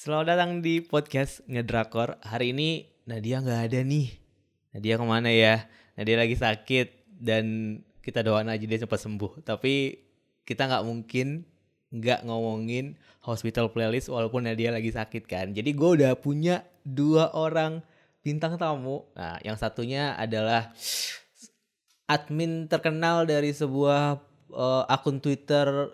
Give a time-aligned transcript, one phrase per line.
[0.00, 2.16] Selamat datang di podcast Ngedrakor.
[2.24, 4.08] Hari ini Nadia nggak ada nih.
[4.72, 5.68] Nadia ke mana ya?
[5.92, 7.44] Nadia lagi sakit dan
[8.00, 9.44] kita doain aja dia cepat sembuh.
[9.44, 10.00] Tapi
[10.48, 11.44] kita nggak mungkin
[11.92, 15.52] nggak ngomongin hospital playlist walaupun Nadia lagi sakit kan.
[15.52, 17.84] Jadi gue udah punya dua orang
[18.24, 19.04] bintang tamu.
[19.12, 20.72] Nah, yang satunya adalah
[22.08, 24.16] admin terkenal dari sebuah
[24.48, 25.92] uh, akun Twitter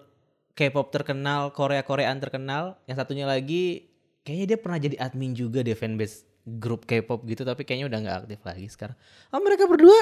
[0.54, 2.78] K-pop terkenal, Korea-Koreaan terkenal.
[2.86, 3.95] Yang satunya lagi
[4.26, 8.16] kayaknya dia pernah jadi admin juga di fanbase grup K-pop gitu tapi kayaknya udah nggak
[8.26, 8.98] aktif lagi sekarang.
[9.30, 9.94] Oh, mereka berdua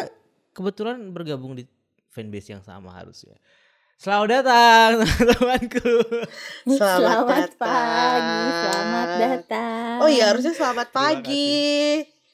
[0.56, 1.68] kebetulan bergabung di
[2.08, 3.36] fanbase yang sama harusnya.
[4.00, 5.92] Selamat datang teman-temanku.
[6.66, 7.60] Selamat, Selamat datang.
[7.60, 9.96] pagi, selamat datang.
[10.00, 11.62] Oh iya harusnya selamat pagi.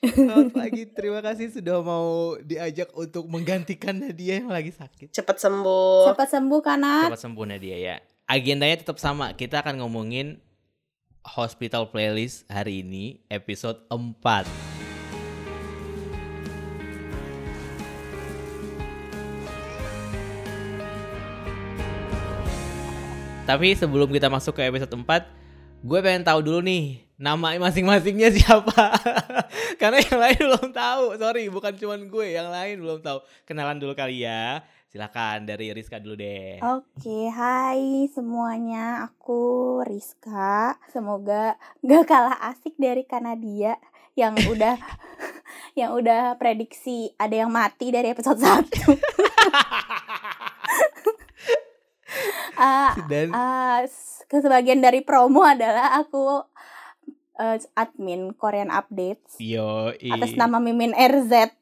[0.01, 5.13] Selamat pagi, terima kasih sudah mau diajak untuk menggantikan Nadia yang lagi sakit.
[5.13, 6.09] Cepat sembuh.
[6.15, 7.13] Cepat sembuh kanat.
[7.13, 7.97] Cepat sembuh Nadia ya.
[8.25, 10.41] Agendanya tetap sama, kita akan ngomongin
[11.25, 14.45] hospital playlist hari ini episode 4.
[23.49, 25.27] Tapi sebelum kita masuk ke episode 4,
[25.83, 28.95] gue pengen tahu dulu nih nama masing-masingnya siapa.
[29.77, 31.05] Karena yang lain belum tahu.
[31.19, 33.21] Sorry, bukan cuman gue, yang lain belum tahu.
[33.45, 34.63] Kenalan dulu kali ya.
[34.91, 36.59] Silakan dari Rizka dulu deh.
[36.61, 39.07] Oke, hai semuanya.
[39.07, 39.39] Aku
[39.87, 40.75] Rizka.
[40.91, 43.79] Semoga gak kalah asik dari Kanadia
[44.19, 44.75] yang udah
[45.79, 48.67] yang udah prediksi ada yang mati dari episode 1.
[52.61, 56.45] Ah, Dan ah, s- ke sebagian dari promo adalah aku
[57.41, 61.57] eh, admin Korean Updates Yo, atas nama Mimin RZ.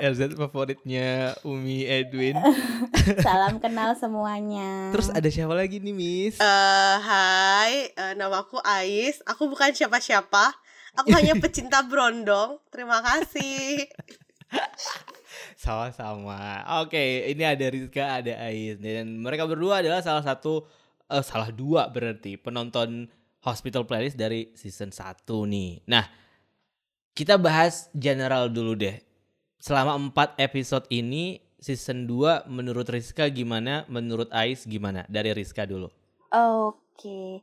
[0.00, 2.38] LZ favoritnya Umi Edwin.
[3.26, 4.94] Salam kenal semuanya.
[4.94, 6.38] Terus ada siapa lagi nih, Miss?
[6.40, 9.20] Eh, hai, eh, namaku Ais.
[9.28, 10.54] Aku bukan siapa-siapa.
[10.96, 12.62] Aku hanya pecinta brondong.
[12.70, 13.90] Terima kasih.
[15.58, 16.62] Sama-sama.
[16.84, 20.64] Oke, ini ada Rizka, ada Ais dan mereka berdua adalah salah satu
[21.10, 23.10] eh, salah dua berarti penonton
[23.42, 25.82] Hospital Playlist dari season 1 nih.
[25.90, 26.06] Nah,
[27.12, 28.96] kita bahas general dulu deh.
[29.58, 33.86] Selama 4 episode ini season 2 menurut Rizka gimana?
[33.86, 35.06] Menurut Ais gimana?
[35.06, 35.90] Dari Rizka dulu.
[36.32, 37.42] Oke.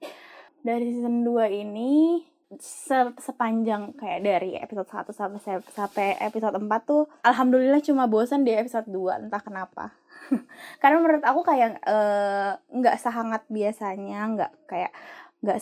[0.59, 2.23] Dari season 2 ini
[2.57, 8.51] se- sepanjang kayak dari episode 1 sampai sampai episode 4 tuh alhamdulillah cuma bosan di
[8.57, 9.93] episode 2 entah kenapa.
[10.81, 14.91] Karena menurut aku kayak eh, nggak sehangat biasanya, nggak kayak
[15.43, 15.59] nggak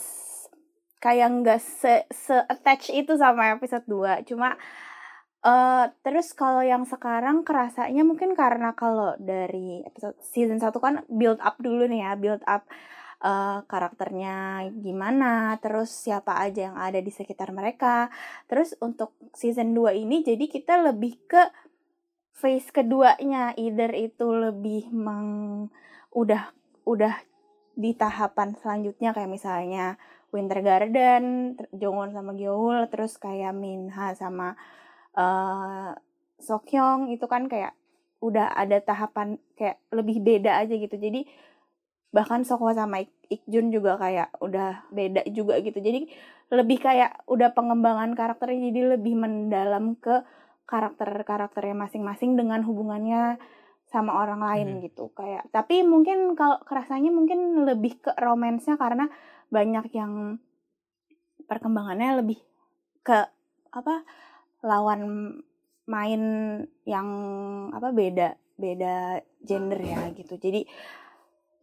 [0.98, 4.26] kayak nggak se, se attach itu sama episode 2.
[4.28, 4.58] Cuma
[5.46, 11.40] eh terus kalau yang sekarang kerasanya mungkin karena kalau dari episode season 1 kan build
[11.40, 12.66] up dulu nih ya, build up
[13.24, 18.10] eh, karakternya gimana, terus siapa aja yang ada di sekitar mereka.
[18.50, 21.44] Terus untuk season 2 ini jadi kita lebih ke
[22.38, 25.70] phase keduanya, either itu lebih meng
[26.14, 26.54] udah
[26.86, 27.27] udah
[27.78, 30.02] di tahapan selanjutnya kayak misalnya
[30.34, 34.58] Winter Garden, Jongwon sama Gyeoul, terus kayak Minha sama
[35.14, 35.94] eh
[36.38, 37.74] Sokyong itu kan kayak
[38.22, 40.98] udah ada tahapan kayak lebih beda aja gitu.
[40.98, 41.26] Jadi
[42.14, 45.78] bahkan Sokwa sama Ik Ikjun juga kayak udah beda juga gitu.
[45.84, 46.08] Jadi
[46.48, 50.24] lebih kayak udah pengembangan karakternya jadi lebih mendalam ke
[50.68, 53.36] karakter-karakternya masing-masing dengan hubungannya
[53.88, 54.84] sama orang lain Hmm.
[54.84, 59.08] gitu kayak tapi mungkin kalau kerasanya mungkin lebih ke romansnya karena
[59.48, 60.44] banyak yang
[61.48, 62.40] perkembangannya lebih
[63.02, 63.20] ke
[63.72, 64.04] apa
[64.60, 65.32] lawan
[65.88, 66.22] main
[66.84, 67.08] yang
[67.72, 70.68] apa beda beda gender ya gitu jadi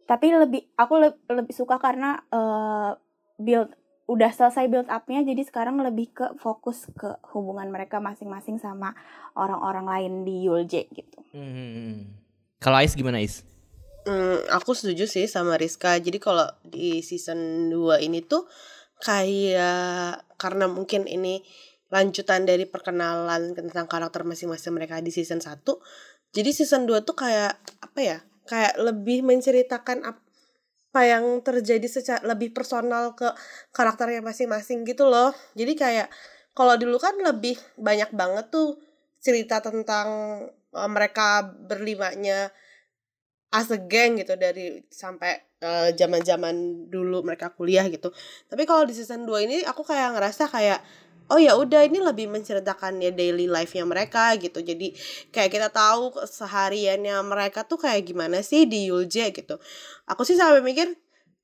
[0.05, 2.91] tapi lebih aku le- lebih suka karena eh,
[3.37, 3.69] build
[4.05, 8.93] udah selesai build upnya jadi sekarang lebih ke fokus ke hubungan mereka masing-masing sama
[9.33, 12.15] orang-orang lain di Yulje gitu Hmm.
[12.63, 13.43] Kalau Ais gimana Ais?
[14.07, 15.99] Hmm, aku setuju sih sama Rizka.
[15.99, 18.47] Jadi kalau di season 2 ini tuh
[19.03, 21.43] kayak karena mungkin ini
[21.91, 25.59] lanjutan dari perkenalan tentang karakter masing-masing mereka di season 1.
[26.31, 28.17] Jadi season 2 tuh kayak apa ya?
[28.47, 30.24] Kayak lebih menceritakan apa
[31.03, 33.27] yang terjadi secara lebih personal ke
[33.75, 35.35] karakternya masing-masing gitu loh.
[35.57, 36.07] Jadi kayak
[36.55, 38.79] kalau dulu kan lebih banyak banget tuh
[39.19, 40.07] cerita tentang
[40.71, 42.53] eh, mereka berlimanya
[43.55, 48.11] as a gang gitu dari sampai eh, zaman-zaman dulu mereka kuliah gitu.
[48.47, 50.79] Tapi kalau di season 2 ini aku kayak ngerasa kayak
[51.31, 54.61] oh ya udah ini lebih menceritakan ya daily life-nya mereka gitu.
[54.61, 54.93] Jadi
[55.33, 59.57] kayak kita tahu sehariannya mereka tuh kayak gimana sih di Yulje gitu.
[60.05, 60.93] Aku sih sampai mikir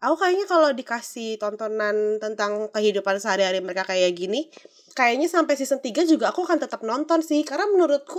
[0.01, 4.49] aku kayaknya kalau dikasih tontonan tentang kehidupan sehari-hari mereka kayak gini
[4.97, 8.17] kayaknya sampai season 3 juga aku akan tetap nonton sih karena menurutku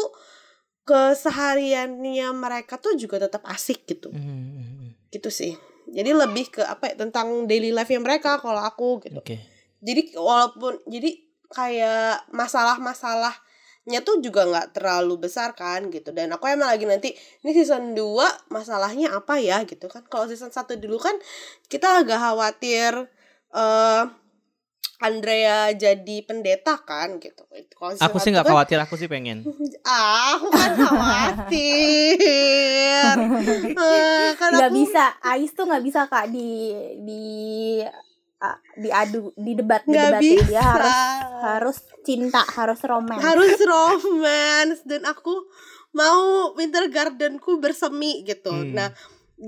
[0.86, 5.58] kesehariannya mereka tuh juga tetap asik gitu Hmm, gitu sih
[5.90, 9.42] jadi lebih ke apa ya tentang daily life yang mereka kalau aku gitu Oke.
[9.82, 11.18] jadi walaupun jadi
[11.52, 16.10] kayak masalah-masalahnya tuh juga nggak terlalu besar kan gitu.
[16.10, 17.12] Dan aku emang lagi nanti
[17.44, 20.02] ini season 2 masalahnya apa ya gitu kan.
[20.08, 21.14] Kalau season 1 dulu kan
[21.68, 23.06] kita agak khawatir
[23.52, 24.04] eh
[25.02, 27.42] Andrea jadi pendeta kan gitu.
[27.98, 29.42] Aku sih nggak kan- khawatir, aku sih pengen.
[29.84, 32.16] ah aku kan khawatir.
[33.72, 36.70] Eh, kan nggak aku bisa Ais tuh nggak bisa kak di
[37.02, 37.24] di
[38.74, 40.96] diadu di debat di nggak debat bisa dia harus
[41.42, 45.46] harus cinta harus romance harus romance dan aku
[45.92, 48.50] mau winter gardenku bersemi gitu.
[48.50, 48.72] Hmm.
[48.72, 48.88] Nah,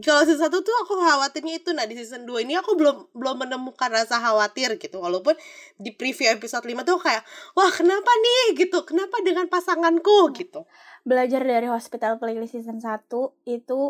[0.05, 3.37] kalau season satu tuh aku khawatirnya itu nah di season 2 ini aku belum belum
[3.46, 5.00] menemukan rasa khawatir gitu.
[5.00, 5.35] Walaupun
[5.81, 7.25] di preview episode 5 tuh kayak
[7.56, 8.85] wah kenapa nih gitu.
[8.85, 10.64] Kenapa dengan pasanganku gitu.
[11.05, 13.12] belajar dari hospital playlist season 1
[13.44, 13.81] itu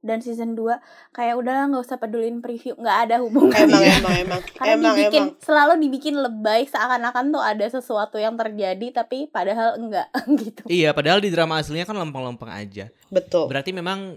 [0.00, 0.80] dan season 2
[1.12, 5.22] kayak udahlah nggak usah pedulin preview nggak ada hubungannya Emang emang emang karena emang dibikin
[5.28, 10.08] emang selalu dibikin lebay seakan-akan tuh ada sesuatu yang terjadi tapi padahal enggak
[10.40, 12.88] gitu Iya, padahal di drama aslinya kan lempeng-lempeng aja.
[13.08, 13.44] betul.
[13.46, 14.16] Berarti memang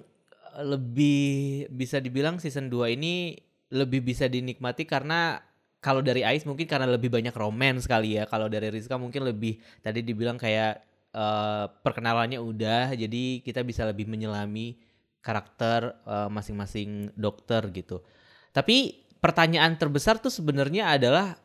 [0.55, 1.23] eh, lebih
[1.67, 3.35] bisa dibilang season 2 ini
[3.73, 5.41] lebih bisa dinikmati karena
[5.83, 8.23] kalau dari Ais mungkin karena lebih banyak romance kali ya.
[8.23, 10.79] Kalau dari Rizka mungkin lebih tadi dibilang kayak
[11.11, 14.79] eh, perkenalannya udah jadi kita bisa lebih menyelami
[15.23, 18.03] karakter eh, masing-masing dokter gitu.
[18.51, 21.39] Tapi pertanyaan terbesar tuh sebenarnya adalah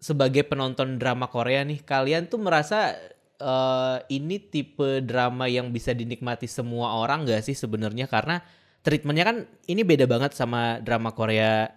[0.00, 2.96] sebagai penonton drama Korea nih, kalian tuh merasa
[3.38, 8.40] eh, ini tipe drama yang bisa dinikmati semua orang gak sih sebenarnya karena
[8.82, 9.36] treatmentnya kan
[9.68, 11.68] ini beda banget sama drama Korea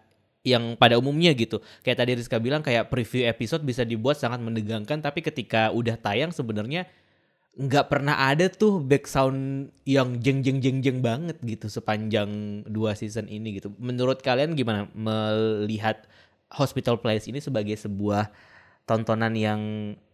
[0.41, 1.61] yang pada umumnya gitu.
[1.85, 6.33] Kayak tadi Rizka bilang kayak preview episode bisa dibuat sangat menegangkan tapi ketika udah tayang
[6.33, 6.89] sebenarnya
[7.51, 12.95] nggak pernah ada tuh back sound yang jeng jeng jeng jeng banget gitu sepanjang dua
[12.95, 13.75] season ini gitu.
[13.75, 16.07] Menurut kalian gimana melihat
[16.47, 18.31] Hospital Playlist ini sebagai sebuah
[18.87, 19.61] tontonan yang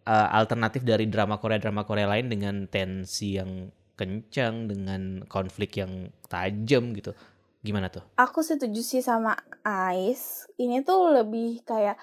[0.10, 6.10] uh, alternatif dari drama Korea drama Korea lain dengan tensi yang kencang dengan konflik yang
[6.30, 7.14] tajam gitu.
[7.62, 8.06] Gimana tuh?
[8.16, 9.34] aku setuju sih sama
[9.66, 11.98] Ais ini tuh lebih kayak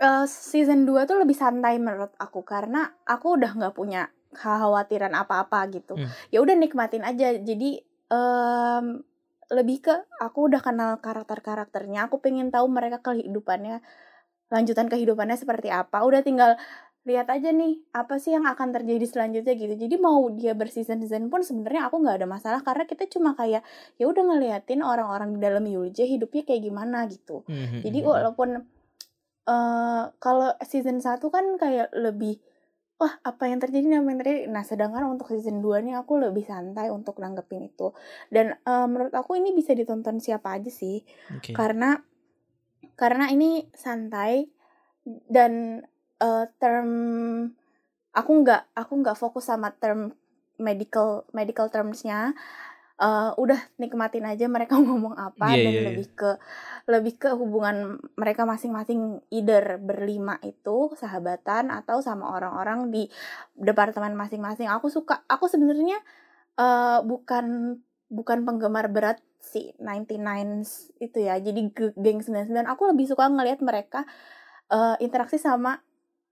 [0.00, 5.70] eh, season 2 tuh lebih santai menurut aku karena aku udah nggak punya kekhawatiran apa-apa
[5.70, 5.94] gitu.
[5.96, 6.10] Hmm.
[6.34, 7.38] ya udah nikmatin aja.
[7.38, 8.86] Jadi em,
[9.52, 13.84] lebih ke aku udah kenal karakter-karakternya aku pengen tahu mereka kehidupannya
[14.52, 16.02] lanjutan kehidupannya seperti apa.
[16.04, 16.58] Udah tinggal
[17.04, 19.74] lihat aja nih apa sih yang akan terjadi selanjutnya gitu.
[19.76, 23.60] Jadi mau dia berseason season pun sebenarnya aku nggak ada masalah karena kita cuma kayak
[24.00, 27.44] ya udah ngeliatin orang-orang di dalam Yulje hidupnya kayak gimana gitu.
[27.84, 28.48] Jadi Hmm, walaupun
[29.44, 32.40] eh kalau season 1 kan kayak lebih
[32.98, 33.84] wah apa yang terjadi?
[33.84, 34.40] Nih, apa yang terjadi.
[34.50, 37.92] Nah sedangkan untuk season 2 nih aku lebih santai untuk nanggepin itu.
[38.30, 41.02] Dan eh, menurut aku ini bisa ditonton siapa aja sih.
[41.34, 41.52] Oke.
[41.52, 42.00] karena
[42.94, 44.46] karena ini santai
[45.26, 45.82] dan
[46.22, 46.90] eh, term
[48.14, 50.14] aku nggak aku nggak fokus sama term
[50.56, 52.30] medical medical termsnya
[52.94, 55.84] Eh, udah nikmatin aja mereka ngomong apa Iya, dan iya.
[55.90, 56.30] lebih ke
[56.86, 63.10] lebih ke hubungan mereka masing-masing either berlima itu sahabatan atau sama orang-orang di
[63.58, 65.98] departemen masing-masing aku suka aku sebenarnya
[66.54, 67.78] eh, bukan
[68.14, 70.62] bukan penggemar berat si 99
[71.02, 74.06] itu ya jadi ge- geng 99 aku lebih suka ngelihat mereka
[74.70, 75.82] eh, interaksi sama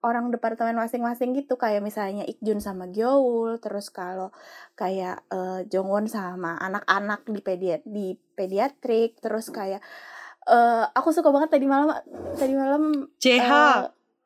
[0.03, 4.35] orang departemen masing-masing gitu kayak misalnya Ikjun sama Gyeoul terus kalau
[4.75, 9.81] kayak eh, Jongwon sama anak-anak di pediat di pediatrik terus kayak
[10.43, 11.95] eh aku suka banget tadi malam
[12.35, 13.81] tadi malam CH eh,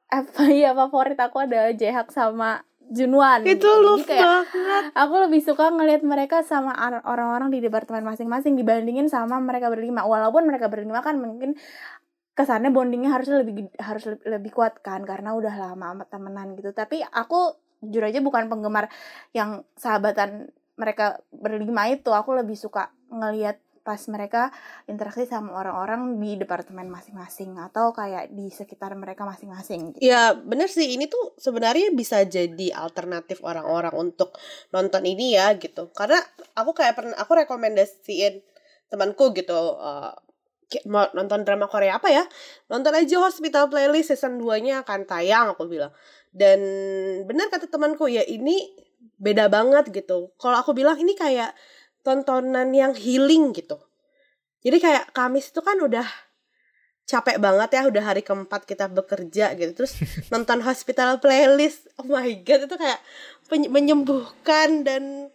[0.09, 3.71] apa ya favorit aku ada Jehak sama Junwan itu gitu.
[3.83, 4.85] Love kayak banget.
[4.95, 6.71] aku lebih suka ngelihat mereka sama
[7.03, 11.59] orang-orang di departemen masing-masing dibandingin sama mereka berlima walaupun mereka berlima kan mungkin
[12.37, 16.77] kesannya bondingnya harus lebih harus lebih, kuat kan karena udah lama amat temenan gitu.
[16.77, 18.93] Tapi aku jujur aja bukan penggemar
[19.33, 22.13] yang sahabatan mereka berlima itu.
[22.13, 24.51] Aku lebih suka ngelihat pas mereka
[24.91, 30.03] interaksi sama orang-orang di departemen masing-masing atau kayak di sekitar mereka masing-masing gitu.
[30.03, 30.93] Ya bener sih.
[30.93, 34.35] Ini tuh sebenarnya bisa jadi alternatif orang-orang untuk
[34.75, 35.89] nonton ini ya gitu.
[35.95, 36.19] Karena
[36.59, 38.43] aku kayak pernah aku rekomendasiin
[38.91, 40.26] temanku gitu kayak
[40.91, 42.25] mau nonton drama Korea apa ya?
[42.67, 45.95] Nonton aja Hospital Playlist season 2 nya akan tayang aku bilang.
[46.35, 46.61] Dan
[47.25, 48.75] benar kata temanku ya ini
[49.17, 50.35] beda banget gitu.
[50.37, 51.55] Kalau aku bilang ini kayak
[52.03, 53.79] tontonan yang healing gitu.
[54.67, 56.07] Jadi kayak Kamis itu kan udah
[57.07, 59.73] capek banget ya udah hari keempat kita bekerja gitu.
[59.73, 59.95] Terus
[60.35, 63.01] nonton hospital playlist oh my god itu kayak
[63.71, 65.31] menyembuhkan dan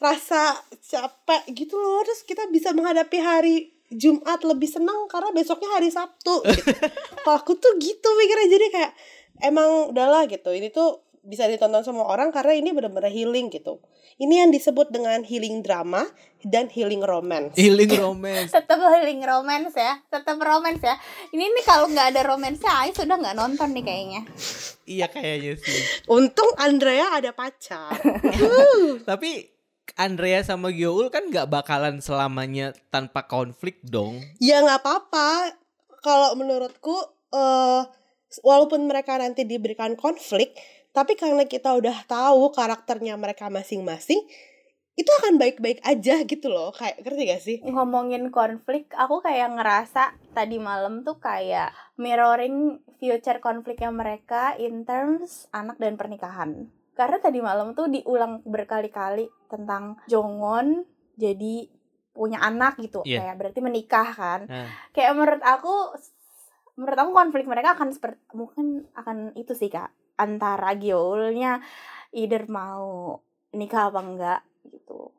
[0.00, 2.00] rasa capek gitu loh.
[2.08, 6.44] Terus kita bisa menghadapi hari Jumat lebih senang karena besoknya hari Sabtu.
[6.44, 6.72] Gitu.
[7.24, 8.92] kalau aku tuh gitu mikirnya jadi kayak
[9.48, 10.52] emang udahlah gitu.
[10.52, 13.80] Ini tuh bisa ditonton semua orang karena ini benar-benar healing gitu.
[14.18, 16.02] Ini yang disebut dengan healing drama
[16.42, 17.54] dan healing romance.
[17.54, 18.50] Healing romance.
[18.50, 20.00] tetap healing romance ya.
[20.10, 20.96] Tetap romance ya.
[21.30, 24.20] Ini nih kalau nggak ada romance Ais sudah nggak nonton nih kayaknya.
[24.88, 25.80] Iya kayaknya sih.
[26.08, 27.94] untung Andrea ada pacar.
[29.08, 29.57] Tapi
[29.96, 34.20] Andrea sama Gyoul kan nggak bakalan selamanya tanpa konflik dong.
[34.42, 35.56] ya nggak apa-apa.
[36.04, 36.94] Kalau menurutku
[37.32, 37.82] eh
[38.44, 40.52] walaupun mereka nanti diberikan konflik
[40.92, 44.18] tapi karena kita udah tahu karakternya mereka masing-masing
[44.98, 46.74] itu akan baik-baik aja gitu loh.
[46.74, 47.56] Kayak ngerti gak sih?
[47.62, 55.46] Ngomongin konflik aku kayak ngerasa tadi malam tuh kayak mirroring future konfliknya mereka in terms
[55.54, 56.66] anak dan pernikahan
[56.98, 60.82] karena tadi malam tuh diulang berkali-kali tentang Jongon
[61.14, 61.70] jadi
[62.10, 63.06] punya anak gitu.
[63.06, 63.22] Iya.
[63.22, 64.40] kayak berarti menikah kan.
[64.50, 64.66] Nah.
[64.90, 65.94] kayak menurut aku
[66.74, 69.94] menurut aku konflik mereka akan seperti mungkin akan itu sih kak.
[70.18, 71.62] Antara Gyeolnya
[72.10, 73.22] either mau
[73.54, 75.14] nikah apa enggak gitu.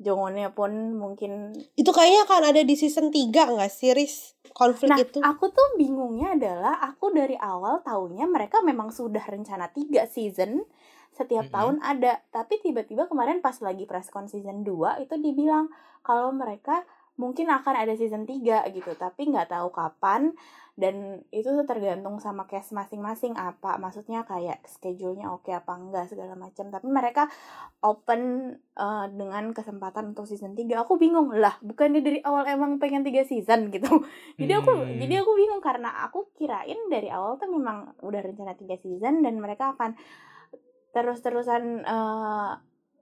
[0.00, 5.18] Jongonnya pun mungkin itu kayaknya akan ada di season 3 nggak series konflik Nah, itu.
[5.20, 10.64] aku tuh bingungnya adalah aku dari awal taunya mereka memang sudah rencana tiga season
[11.10, 11.52] setiap Mm-mm.
[11.52, 15.68] tahun ada, tapi tiba-tiba kemarin pas lagi presscon season 2 itu dibilang
[16.00, 16.82] kalau mereka
[17.20, 20.32] mungkin akan ada season 3 gitu, tapi nggak tahu kapan.
[20.80, 23.36] Dan itu tuh tergantung sama cast masing-masing.
[23.36, 26.72] Apa maksudnya kayak schedule-nya oke apa enggak segala macam.
[26.72, 27.28] Tapi mereka
[27.84, 33.04] open eh, dengan kesempatan untuk season 3 aku bingung lah bukannya dari awal emang pengen
[33.04, 33.68] tiga season?
[33.74, 33.88] gitu.
[34.40, 34.96] Jadi aku Hmm.
[34.96, 39.36] jadi aku bingung karena aku kirain dari awal tuh memang udah rencana tiga season dan
[39.36, 39.92] mereka akan
[40.90, 42.52] terus-terusan eh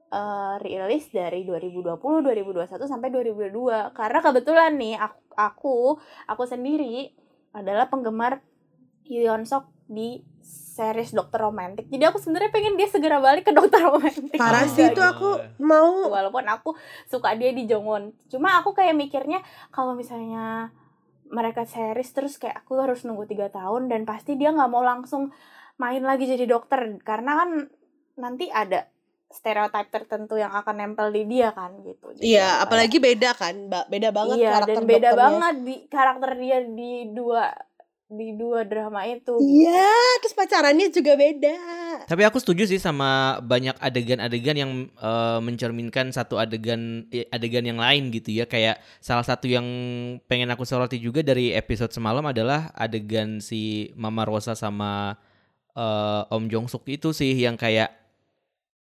[0.09, 5.77] eh, rilis dari 2020, 2021 sampai 2022 karena kebetulan nih aku aku,
[6.27, 7.15] aku sendiri
[7.55, 8.43] adalah penggemar
[9.07, 11.89] Yoon Sok di series Dokter Romantik.
[11.89, 14.37] Jadi aku sebenarnya pengen dia segera balik ke Dokter Romantik.
[14.37, 16.77] parah sih itu aku mau Walaupun aku
[17.09, 18.13] suka dia di Jongwon.
[18.29, 19.41] Cuma aku kayak mikirnya
[19.73, 20.75] kalau misalnya
[21.29, 25.33] mereka series terus kayak aku harus nunggu tiga tahun dan pasti dia nggak mau langsung
[25.79, 27.51] main lagi jadi dokter karena kan
[28.19, 28.85] nanti ada
[29.29, 32.17] stereotip tertentu yang akan nempel di dia kan gitu.
[32.17, 33.85] Jadi Iya, kayak- apalagi beda kan, Mbak.
[33.87, 35.21] Beda banget iya, karakter dan beda dokternya.
[35.21, 37.45] banget di karakter dia di dua
[38.09, 39.37] di dua drama itu.
[39.37, 39.93] Iya,
[40.25, 41.57] terus pacarannya juga beda.
[42.09, 48.09] Tapi aku setuju sih sama banyak adegan-adegan yang eh, mencerminkan satu adegan adegan yang lain
[48.09, 48.49] gitu ya.
[48.49, 49.67] Kayak salah satu yang
[50.25, 55.21] pengen aku soroti juga dari episode semalam adalah adegan si Mama Rosa sama
[55.77, 57.93] eh, Om Jong Suk itu sih yang kayak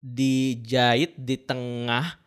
[0.01, 2.19] dijahit di tengah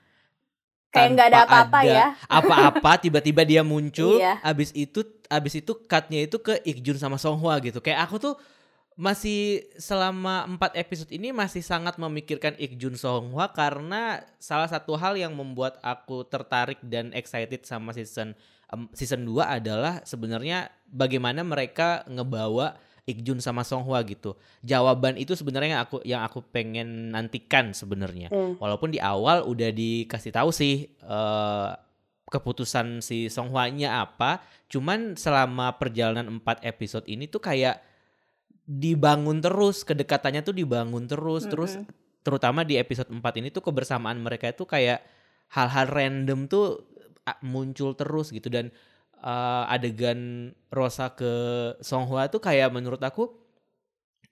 [0.91, 2.05] Kayak nggak ada apa-apa ya.
[2.43, 4.43] apa-apa tiba-tiba dia muncul Iya.
[4.43, 8.35] abis itu abis itu cutnya itu ke Ikjun sama Song Hwa gitu kayak aku tuh
[8.99, 15.15] masih selama empat episode ini masih sangat memikirkan Ikjun Song Hwa karena salah satu hal
[15.15, 18.35] yang membuat aku tertarik dan excited sama season
[18.67, 22.75] em, season 2 adalah sebenarnya bagaimana mereka ngebawa
[23.09, 24.37] Ikjun sama Song Hwa gitu.
[24.61, 28.29] Jawaban itu sebenarnya yang aku yang aku pengen nantikan sebenarnya.
[28.29, 28.55] Hmm.
[28.61, 31.69] Walaupun di awal udah dikasih tahu sih eh,
[32.31, 34.39] keputusan si Song Hwa-nya apa,
[34.71, 37.83] cuman selama perjalanan 4 episode ini tuh kayak
[38.63, 41.91] dibangun terus, kedekatannya tuh dibangun terus, terus Mm-mm.
[42.23, 45.03] terutama di episode 4 ini tuh kebersamaan mereka itu kayak
[45.51, 46.87] hal-hal random tuh
[47.43, 48.71] muncul terus gitu dan
[49.21, 51.31] eh, adegan Rosa ke
[51.85, 53.29] Song Hwa tuh kayak menurut aku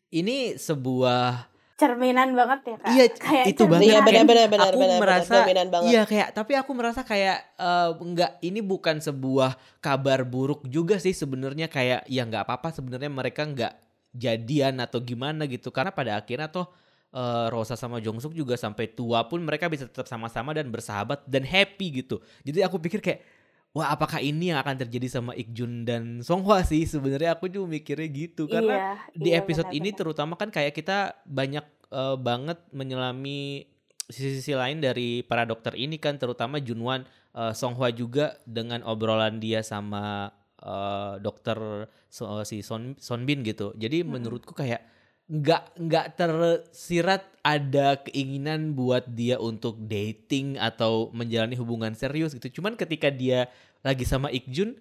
[0.10, 2.90] ini sebuah cerminan banget ya kak.
[2.92, 3.88] Iya, Kayak itu banget.
[3.88, 4.06] Iya, cerminan.
[4.28, 5.88] benar-benar benar aku benar merasa banget.
[5.88, 11.16] iya kayak tapi aku merasa kayak eh, enggak ini bukan sebuah kabar buruk juga sih
[11.16, 13.74] sebenarnya kayak ya nggak apa-apa sebenarnya mereka nggak
[14.12, 16.68] jadian atau gimana gitu karena pada akhirnya toh
[17.16, 21.48] eh, Rosa sama Jongsuk juga sampai tua pun mereka bisa tetap sama-sama dan bersahabat dan
[21.48, 23.24] happy gitu jadi aku pikir kayak
[23.70, 28.10] wah apakah ini yang akan terjadi sama Ikjun dan Songhwa sih sebenarnya aku juga mikirnya
[28.10, 33.70] gitu karena Iya, di iya, episode ini terutama kan kayak kita banyak eh, banget menyelami
[34.10, 37.06] sisi-sisi lain dari para dokter ini kan terutama Junwan
[37.38, 43.72] eh, Songhwa juga dengan obrolan dia sama eh, dokter so- si Son Sonbin gitu.
[43.78, 44.18] Jadi Mm-mm.
[44.18, 44.82] menurutku kayak
[45.30, 52.60] nggak nggak tersirat ada keinginan buat dia untuk dating atau menjalani hubungan serius gitu.
[52.60, 53.46] Cuman ketika dia
[53.86, 54.74] lagi sama Ikjun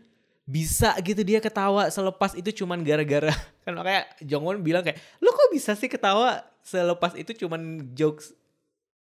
[0.49, 3.37] bisa gitu dia ketawa selepas itu cuman gara-gara
[3.69, 8.33] kan makanya Jongwon bilang kayak lu kok bisa sih ketawa selepas itu cuman jokes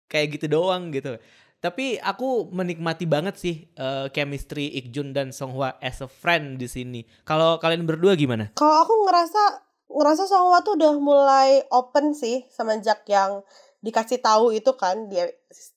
[0.09, 1.21] kayak gitu doang gitu.
[1.61, 7.01] Tapi aku menikmati banget sih uh, chemistry Ikjun dan Songhwa as a friend di sini.
[7.25, 8.53] Kalau kalian berdua gimana?
[8.53, 13.47] Kalau aku ngerasa ngerasa Songhwa tuh udah mulai open sih semenjak yang
[13.79, 15.23] dikasih tahu itu kan di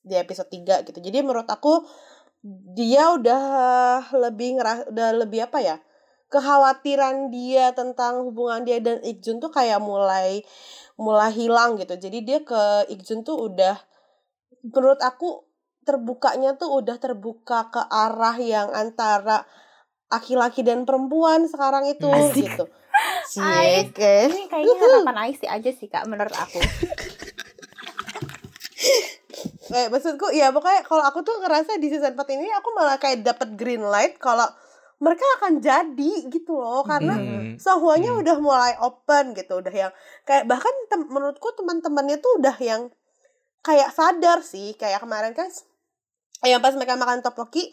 [0.02, 0.98] di episode 3 gitu.
[0.98, 1.86] Jadi menurut aku
[2.74, 3.42] dia udah
[4.14, 5.76] lebih ngeras udah lebih apa ya?
[6.28, 10.44] kekhawatiran dia tentang hubungan dia dan Ikjun tuh kayak mulai
[11.00, 11.96] mulai hilang gitu.
[11.96, 13.80] Jadi dia ke Ikjun tuh udah
[14.60, 15.48] menurut aku
[15.88, 19.48] terbukanya tuh udah terbuka ke arah yang antara
[20.12, 22.44] laki-laki dan perempuan sekarang itu Asik.
[22.44, 22.64] gitu.
[23.28, 26.58] Cie, Ini kayaknya harapan Ais aja sih kak menurut aku.
[29.68, 33.22] eh, maksudku ya pokoknya kalau aku tuh ngerasa di season 4 ini aku malah kayak
[33.22, 34.46] dapat green light kalau
[34.98, 37.54] mereka akan jadi gitu loh karena Hmm.
[37.54, 38.22] Songhwa-nya Hmm.
[38.22, 39.92] udah mulai open gitu udah yang
[40.24, 42.90] kayak bahkan tem- menurutku teman-temannya tuh udah yang
[43.62, 45.46] kayak sadar sih kayak kemarin kan
[46.42, 47.70] yang pas mereka makan tteokbokki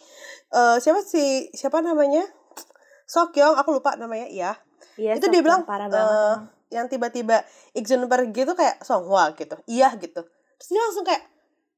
[0.52, 2.26] eh siapa sih siapa namanya
[3.06, 4.58] Sokyong aku lupa namanya iya
[4.96, 6.08] Iya, Itu dia bilang, parah eh, banget.
[6.08, 6.42] emang.
[6.72, 7.36] yang tiba-tiba
[7.72, 10.22] Ikjun pergi tuh kayak Songhwa gitu iya gitu
[10.58, 11.24] terus dia langsung kayak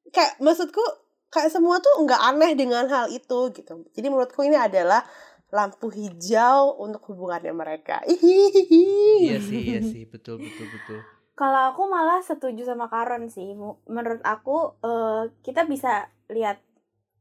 [0.09, 0.79] kayak maksudku
[1.27, 5.03] kayak semua tuh nggak aneh dengan hal itu gitu jadi menurutku ini adalah
[5.47, 8.85] lampu hijau untuk hubungannya mereka Ihihihi.
[9.23, 10.99] iya sih iya sih betul betul betul
[11.37, 13.53] Kalau aku malah setuju sama Karon sih.
[13.85, 16.57] Menurut aku eh, kita bisa lihat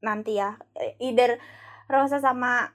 [0.01, 0.57] nanti ya,
[0.97, 1.37] either
[1.87, 2.73] Rosa sama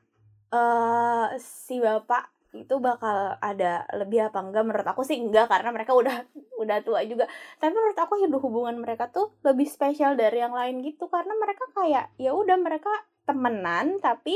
[0.53, 4.63] eh si bapak itu bakal ada lebih apa enggak?
[4.67, 6.27] Menurut aku sih enggak karena mereka udah
[6.61, 7.25] udah tua juga.
[7.57, 11.07] Tapi menurut aku hidup hubungan mereka tuh lebih spesial dari yang lain gitu.
[11.07, 12.91] Karena mereka kayak ya udah mereka
[13.23, 14.35] temenan tapi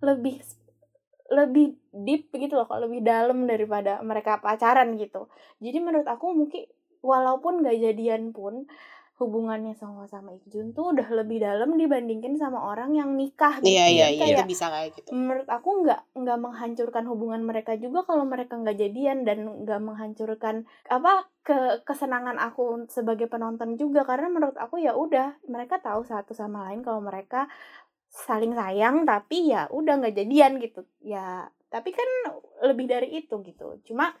[0.00, 0.40] lebih
[1.32, 5.28] lebih deep gitu loh kalau lebih dalam daripada mereka pacaran gitu.
[5.60, 6.64] Jadi menurut aku mungkin
[7.04, 8.64] walaupun gak jadian pun
[9.24, 13.72] hubungannya sama sama Ikjun tuh udah lebih dalam dibandingin sama orang yang nikah gitu.
[13.72, 15.08] iya iya Jadi iya kayak itu bisa kayak gitu.
[15.16, 20.68] menurut aku nggak nggak menghancurkan hubungan mereka juga kalau mereka nggak jadian dan nggak menghancurkan
[20.92, 24.04] apa ke kesenangan aku sebagai penonton juga.
[24.08, 27.48] Karena menurut aku ya udah mereka tahu satu sama lain kalau mereka
[28.08, 30.84] saling sayang tapi ya udah nggak jadian gitu.
[31.04, 32.06] Ya tapi kan
[32.64, 33.82] lebih dari itu gitu.
[33.84, 34.14] Cuma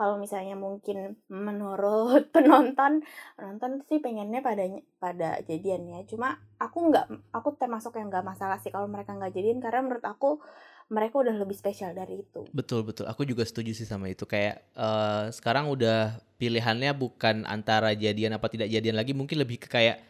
[0.00, 3.04] kalau misalnya mungkin menurut penonton
[3.36, 4.64] penonton sih pengennya pada
[4.96, 6.00] pada jadian ya.
[6.08, 10.06] Cuma aku nggak aku termasuk yang nggak masalah sih kalau mereka nggak jadian karena menurut
[10.08, 10.40] aku
[10.88, 12.48] mereka udah lebih spesial dari itu.
[12.50, 14.24] Betul betul, aku juga setuju sih sama itu.
[14.24, 19.68] Kayak eh, sekarang udah pilihannya bukan antara jadian apa tidak jadian lagi, mungkin lebih ke
[19.68, 20.00] kayak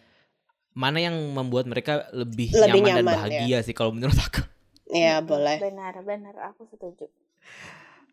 [0.71, 4.47] mana yang membuat mereka lebih, Lebih nyaman, dan nyaman, bahagia sih kalau menurut aku.
[4.95, 5.59] iya boleh.
[5.59, 6.35] Benar benar.
[6.55, 7.11] Aku setuju.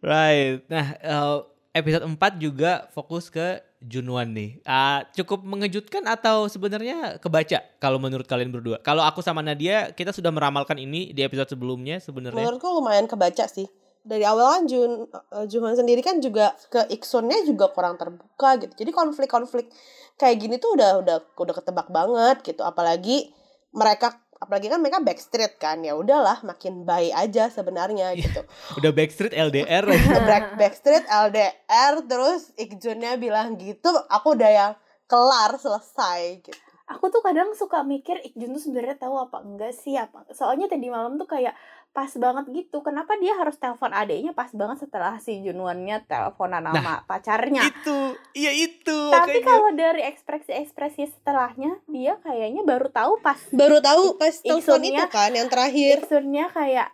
[0.02, 0.66] Right.
[0.68, 1.38] Nah, eh,
[1.78, 4.58] episode 4 juga fokus ke Junwan nih.
[4.66, 8.82] Ah, cukup mengejutkan atau sebenarnya kebaca kalau menurut kalian berdua?
[8.82, 12.42] Kalau aku sama Nadia, kita sudah meramalkan ini di episode sebelumnya sebenarnya.
[12.42, 13.70] menurutku lumayan kebaca sih
[14.08, 18.74] dari awal kan Jun uh, Junhwan sendiri kan juga ke Iksunnya juga kurang terbuka gitu
[18.80, 19.68] jadi konflik-konflik
[20.16, 23.36] kayak gini tuh udah udah udah ketebak banget gitu apalagi
[23.76, 28.21] mereka apalagi kan mereka backstreet kan ya udahlah makin baik aja sebenarnya Iya.
[28.21, 28.41] gitu
[28.78, 29.84] Udah Backstreet LDR.
[30.30, 34.73] Back, backstreet LDR terus Ikjunnya bilang gitu aku udah yang
[35.06, 39.93] kelar selesai gitu aku tuh kadang suka mikir Ikjun tuh sebenarnya tahu apa enggak sih
[39.93, 41.52] apa soalnya tadi malam tuh kayak
[41.97, 47.01] pas banget gitu kenapa dia harus telepon adiknya pas banget setelah si Junwannya teleponan sama
[47.10, 49.10] pacarnya itu, iya itu.
[49.10, 49.49] tapi makanya.
[49.49, 55.33] kalau dari ekspresi-ekspresi setelahnya dia kayaknya baru tahu pas baru tahu pas telepon itu kan
[55.33, 56.93] yang terakhir Iksunnya kayak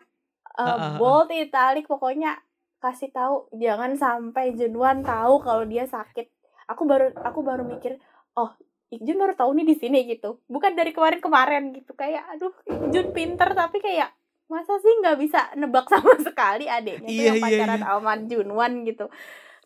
[0.55, 0.95] uh, Ah, ah, ah.
[0.95, 2.39] bold italic pokoknya
[2.79, 6.31] kasih tahu jangan sampai Junwan tahu kalau dia sakit
[6.71, 7.99] aku baru aku baru mikir
[8.39, 8.55] oh
[8.87, 13.51] Ikjun baru tahu nih di sini gitu bukan dari kemarin-kemarin gitu kayak aduh Ikjun pinter
[13.51, 14.15] tapi kayak
[14.51, 17.87] masa sih nggak bisa nebak sama sekali adiknya tuh Iya, yang iya, pacaran iya.
[17.87, 19.05] sama Junwan gitu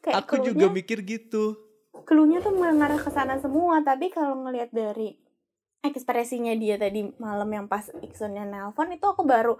[0.01, 1.43] kayak aku juga mikir gitu.
[2.05, 5.17] clue-nya tuh mengarah ke sana semua tapi kalau ngelihat dari
[5.81, 9.57] ekspresinya dia tadi malam yang pas Iksunnya nelpon itu aku baru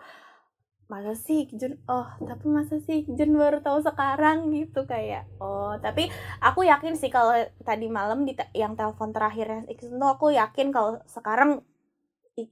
[0.87, 6.07] masa sih Jun oh tapi masa sih Jun baru tahu sekarang gitu kayak oh tapi
[6.39, 7.35] aku yakin sih kalau
[7.67, 11.59] tadi malam di yang telepon terakhirnya Iksun tuh aku yakin kalau sekarang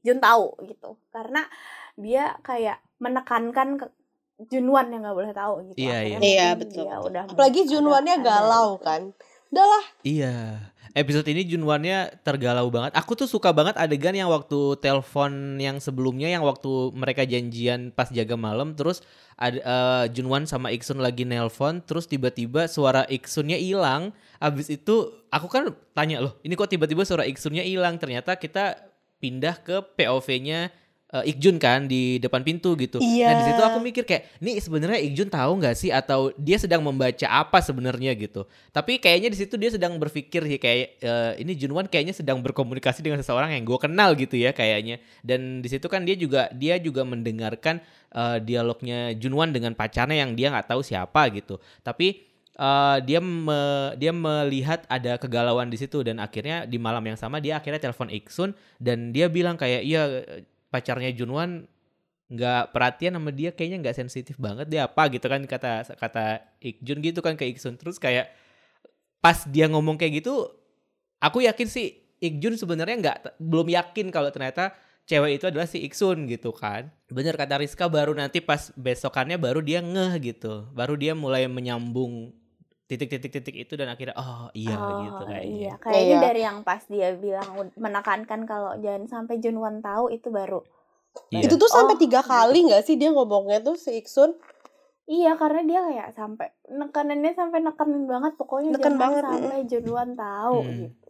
[0.04, 1.48] Jun tahu gitu karena
[1.96, 3.86] dia kayak menekankan ke
[4.52, 6.20] Junwan yang nggak boleh tahu gitu Iya, Akhirnya iya.
[6.20, 7.08] Iya mungkin betul, dia betul.
[7.08, 9.02] udah apalagi Junwannya ada- galau kan
[9.48, 10.36] udahlah Iya.
[10.92, 12.96] episode ini Junwannya tergalau banget.
[12.96, 18.08] Aku tuh suka banget adegan yang waktu telepon yang sebelumnya yang waktu mereka janjian pas
[18.08, 19.04] jaga malam terus
[19.36, 24.12] ada eh, Junwan sama Iksun lagi nelpon terus tiba-tiba suara Iksunnya hilang.
[24.40, 24.96] Abis itu
[25.28, 27.96] aku kan tanya loh, ini kok tiba-tiba suara Iksunnya hilang?
[27.96, 28.80] Ternyata kita
[29.20, 30.72] pindah ke POV-nya
[31.16, 33.00] eh, Ikjun kan di depan pintu gitu.
[33.00, 33.32] Iya.
[33.32, 36.84] Nah di situ aku mikir kayak, nih sebenarnya Ikjun tahu nggak sih atau dia sedang
[36.84, 38.44] membaca apa sebenarnya gitu.
[38.76, 43.00] Tapi kayaknya di situ dia sedang berpikir sih kayak eh, ini Junwan kayaknya sedang berkomunikasi
[43.00, 45.00] dengan seseorang yang gue kenal gitu ya kayaknya.
[45.24, 47.80] Dan di situ kan dia juga dia juga mendengarkan
[48.12, 51.62] eh, dialognya Junwan dengan pacarnya yang dia nggak tahu siapa gitu.
[51.86, 52.26] Tapi
[52.56, 57.40] eh, dia me- dia melihat ada kegalauan di situ dan akhirnya di malam yang sama
[57.44, 60.04] dia akhirnya telepon Iksun dan dia bilang kayak iya
[60.76, 61.64] pacarnya Junwan
[62.28, 67.00] nggak perhatian sama dia kayaknya nggak sensitif banget dia apa gitu kan kata kata Ikjun
[67.00, 67.80] gitu kan ke Iksun.
[67.80, 68.28] Terus kayak
[69.24, 70.52] pas dia ngomong kayak gitu
[71.24, 76.26] aku yakin sih Ikjun sebenarnya nggak belum yakin kalau ternyata cewek itu adalah si Iksun
[76.26, 76.90] gitu kan.
[77.08, 80.66] Bener kata Rizka baru nanti pas besokannya baru dia ngeh gitu.
[80.74, 82.34] Baru dia mulai menyambung
[82.86, 84.78] titik-titik-titik itu dan akhirnya oh iya
[85.10, 86.22] gitu kayaknya Iya, kayaknya Iya.
[86.22, 90.62] dari yang pas dia bilang menekankan kalau jangan sampai Junwan tahu itu baru.
[91.34, 91.50] Iya.
[91.50, 94.38] Itu tuh sampai Oh, tiga kali nggak sih dia ngomongnya tuh si Iksun?
[95.06, 100.10] Iya, karena dia kayak sampai nekanannya sampai nekenin banget pokoknya Neken jangan banget, sampai Junwan
[100.18, 100.78] tahu Hmm.
[100.86, 101.06] gitu.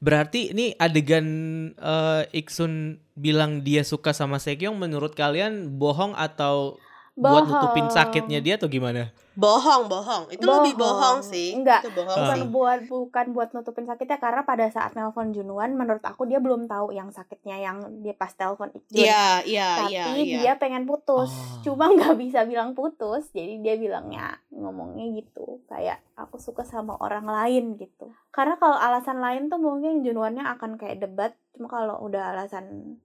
[0.00, 1.28] Berarti ini adegan
[1.76, 6.80] eh, Iksun bilang dia suka sama Sekyong menurut kalian bohong atau
[7.18, 7.94] buat nutupin Bohong.
[7.94, 9.10] sakitnya dia atau gimana?
[9.34, 10.28] Bohong, bohong.
[10.28, 11.32] Itu lebih bohong Bohong.
[11.32, 11.56] sih.
[11.56, 11.86] Enggak.
[11.86, 12.48] Itu bohong bukan sih.
[12.50, 16.92] buat bukan buat nutupin sakitnya karena pada saat nelpon Junwan menurut aku dia belum tahu
[16.92, 19.00] yang sakitnya yang dia pas telepon Ikjun.
[19.06, 20.38] Iya, iya, Tapi iya, iya.
[20.44, 21.32] dia pengen putus.
[21.32, 21.72] Oh.
[21.72, 25.64] Cuma nggak bisa bilang putus, jadi dia bilangnya ngomongnya gitu.
[25.70, 28.12] Kayak aku suka sama orang lain gitu.
[28.34, 31.32] Karena kalau alasan lain tuh mungkin Junwannya akan kayak debat.
[31.56, 32.98] Cuma kalau udah alasan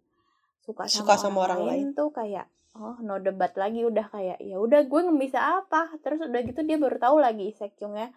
[0.66, 4.38] suka sama, Suka sama orang, orang lain, tuh kayak oh no debat lagi udah kayak
[4.38, 8.12] ya udah gue nggak bisa apa terus udah gitu dia baru tahu lagi Sekyungnya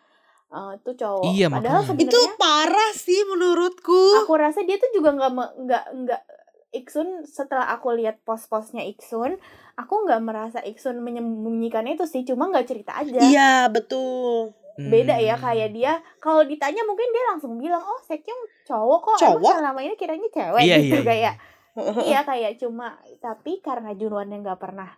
[0.49, 2.01] eh, tuh cowok Iya, padahal makanya.
[2.01, 4.03] Itu sebenarnya parah sih menurutku.
[4.19, 6.23] aku rasa dia tuh juga nggak nggak nggak
[6.71, 9.41] Iksun setelah aku lihat pos-posnya Iksun
[9.75, 14.53] aku nggak merasa Iksun menyembunyikan itu sih cuma nggak cerita aja Iya, betul.
[14.77, 15.43] beda ya Hmm.
[15.45, 19.53] kayak dia kalau ditanya mungkin dia langsung bilang oh Sekyung cowok kok Emang Cowok?
[19.57, 21.03] selama ini kiranya cewek Iya, gitu iya, iya.
[21.05, 21.58] kayak iya
[22.29, 24.91] kayak cuma tapi karena Junwan yang nggak pernah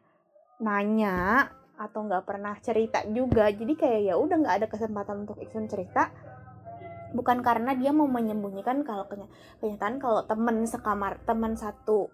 [0.61, 1.49] nanya
[1.81, 6.13] atau nggak pernah cerita juga jadi kayak ya udah nggak ada kesempatan untuk Iksun cerita.
[7.11, 12.07] Bukan karena dia mau menyembunyikan kalau kenya- kenyataan kalau temen sekamar temen satu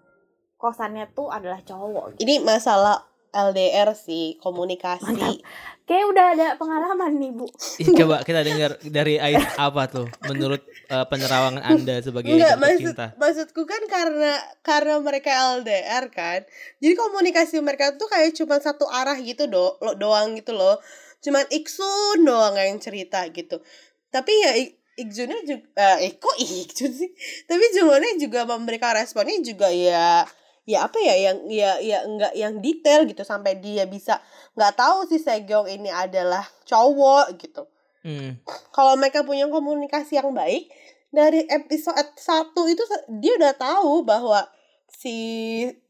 [0.57, 2.17] kosannya tuh adalah cowok.
[2.17, 5.03] Ini masalah LDR sih, komunikasi.
[5.05, 5.39] Mantap.
[5.83, 10.59] kayak udah ada pengalaman nih bu Ih, coba kita dengar dari Ais apa tuh menurut
[10.85, 13.15] eh, penerawangan Anda sebagai Enggak, maksud cinta.
[13.15, 16.43] maksudku kan karena karena mereka LDR kan.
[16.77, 20.75] Jadi komunikasi mereka tuh kayak cuma satu arah gitu do, lo- doang gitu loh.
[21.17, 23.63] Cuman Iksun doang yang cerita gitu.
[24.07, 27.09] Tapi ya Ik- Ikjunnya juga eh kok Ikjun sih?
[27.45, 30.27] Tapi Junwonnya juga memberikan responnya juga ya
[30.67, 34.19] ya apa ya yang ya ya enggak yang detail gitu sampai dia bisa
[34.53, 37.63] nggak tahu si Segyong ini adalah cowok gitu
[38.07, 38.39] Hmm.
[38.71, 40.71] kalau mereka punya komunikasi yang baik
[41.11, 42.83] dari episode 1 itu
[43.19, 44.47] dia udah tahu bahwa
[44.87, 45.15] si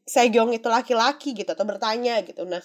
[0.07, 2.47] Sejong itu laki-laki gitu atau bertanya gitu.
[2.47, 2.63] Nah,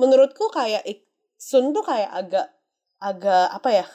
[0.00, 2.48] menurutku kayak Iksun tuh kayak agak
[2.98, 3.86] agak apa ya?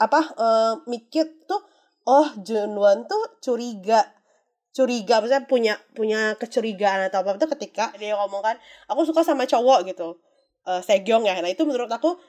[0.00, 1.60] Apa eh, mikir tuh
[2.08, 4.00] oh Junwon tuh curiga
[4.76, 8.56] curiga maksudnya punya punya kecurigaan atau apa itu ketika dia ngomong kan
[8.92, 10.20] aku suka sama cowok gitu.
[10.68, 11.40] Eh Segyong ya.
[11.40, 12.20] Nah itu menurut aku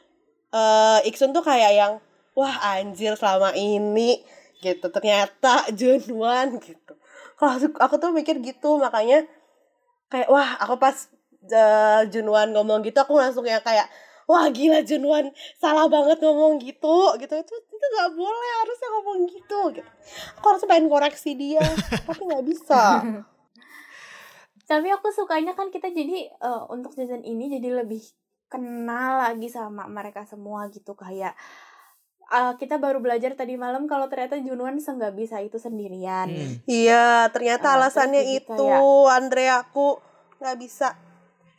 [0.55, 1.93] eh Iksun tuh kayak yang
[2.39, 4.23] wah anjir selama ini
[4.63, 4.87] gitu.
[4.87, 6.95] Ternyata Junwan gitu.
[7.37, 9.27] Kalau aku, tuh mikir gitu makanya
[10.07, 10.95] kayak wah aku pas
[11.51, 13.91] eh, Junwan ngomong gitu aku langsung yang kayak
[14.27, 17.33] wah gila Junwan salah banget ngomong gitu gitu.
[17.33, 19.89] Itu itu nggak boleh harusnya ngomong gitu gitu.
[20.37, 21.63] Aku harus pengen koreksi dia
[22.03, 22.83] tapi nggak bisa.
[24.67, 28.03] Tapi aku sukanya kan kita jadi eh, untuk season ini jadi lebih
[28.47, 30.91] kenal lagi sama mereka semua gitu.
[30.91, 31.39] Kayak
[32.27, 36.27] eh, kita baru belajar tadi malam kalau ternyata Junwon nggak bisa itu sendirian.
[36.27, 36.53] Hmm.
[36.67, 40.03] iya ternyata terus alasannya itu kayak- Andre aku
[40.43, 41.06] nggak bisa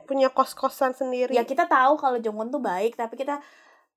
[0.09, 3.45] punya kos kosan sendiri Ya kita tahu kalau Jongwon tuh baik, tapi kita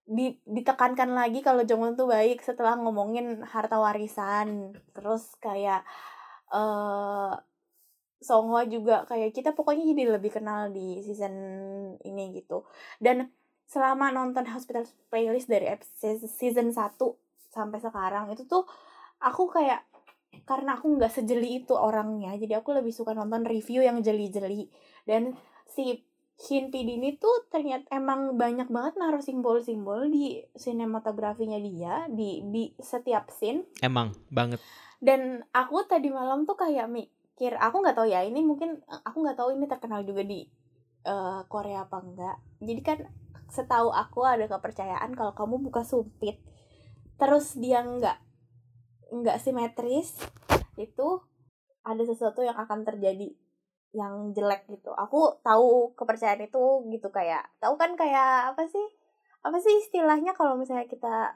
[0.03, 4.75] di, ditekankan lagi kalau Jongwon tuh baik setelah ngomongin harta warisan.
[4.91, 5.87] Terus kayak
[6.51, 7.33] eh
[8.21, 11.33] Songhwa juga kayak kita pokoknya jadi lebih kenal di season
[12.05, 12.69] ini gitu.
[13.01, 13.33] Dan
[13.65, 15.65] selama nonton Hospital Playlist dari
[16.27, 16.99] season 1
[17.49, 18.67] sampai sekarang itu tuh
[19.23, 19.87] aku kayak
[20.43, 24.71] karena aku nggak sejeli itu orangnya jadi aku lebih suka nonton review yang jeli-jeli
[25.03, 25.35] dan
[25.71, 26.03] si
[26.41, 32.73] Shin Pidi ini tuh ternyata emang banyak banget naruh simbol-simbol di sinematografinya dia di di
[32.81, 33.69] setiap scene.
[33.81, 34.59] Emang banget.
[35.01, 39.33] dan aku tadi malam tuh kayak mikir aku nggak tahu ya ini mungkin aku nggak
[39.33, 40.45] tahu ini terkenal juga di
[41.09, 42.99] eh, Korea apa enggak jadi kan
[43.49, 46.37] setahu aku ada kepercayaan kalau kamu buka sumpit
[47.17, 48.17] terus dia nggak
[49.11, 50.15] nggak simetris
[50.77, 51.07] itu
[51.81, 53.33] ada sesuatu yang akan terjadi
[53.91, 58.85] yang jelek gitu aku tahu kepercayaan itu gitu kayak tahu kan kayak apa sih
[59.41, 61.35] apa sih istilahnya kalau misalnya kita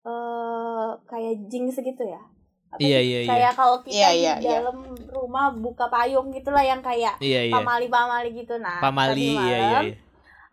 [0.00, 2.20] eh kayak jinx gitu ya
[2.70, 3.08] Apa Iya, sih?
[3.10, 3.28] iya, iya.
[3.28, 4.50] kayak kalau kita Iya, di iya, iya.
[4.62, 4.76] dalam
[5.10, 7.52] rumah buka payung gitulah yang kayak Iya iya.
[7.52, 9.58] pamali-pamali gitu nah Pamali tadi iya iya.
[9.60, 9.96] malam iya.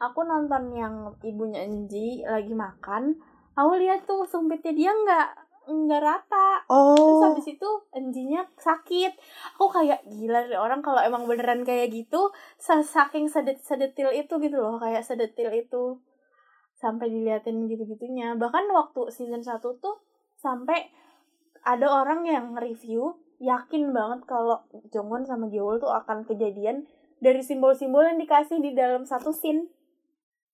[0.02, 3.16] aku nonton yang ibunya Enji lagi makan
[3.54, 5.28] aku lihat tuh sumpitnya dia nggak
[5.68, 6.64] nggak rata.
[6.64, 7.24] Terus Oh.
[7.28, 9.14] habis itu enjinya sakit.
[9.60, 14.34] Aku kayak gila deh orang kalau emang beneran kayak gitu sa- saking sedet sedetil itu
[14.40, 16.00] gitu loh kayak sedetil itu
[16.78, 19.98] sampai diliatin gitu gitunya bahkan waktu season 1 tuh
[20.38, 20.86] sampai
[21.66, 26.86] ada orang yang review yakin banget kalau Jongwon sama Gyeol tuh akan kejadian
[27.18, 29.70] dari simbol-simbol yang dikasih di dalam satu scene.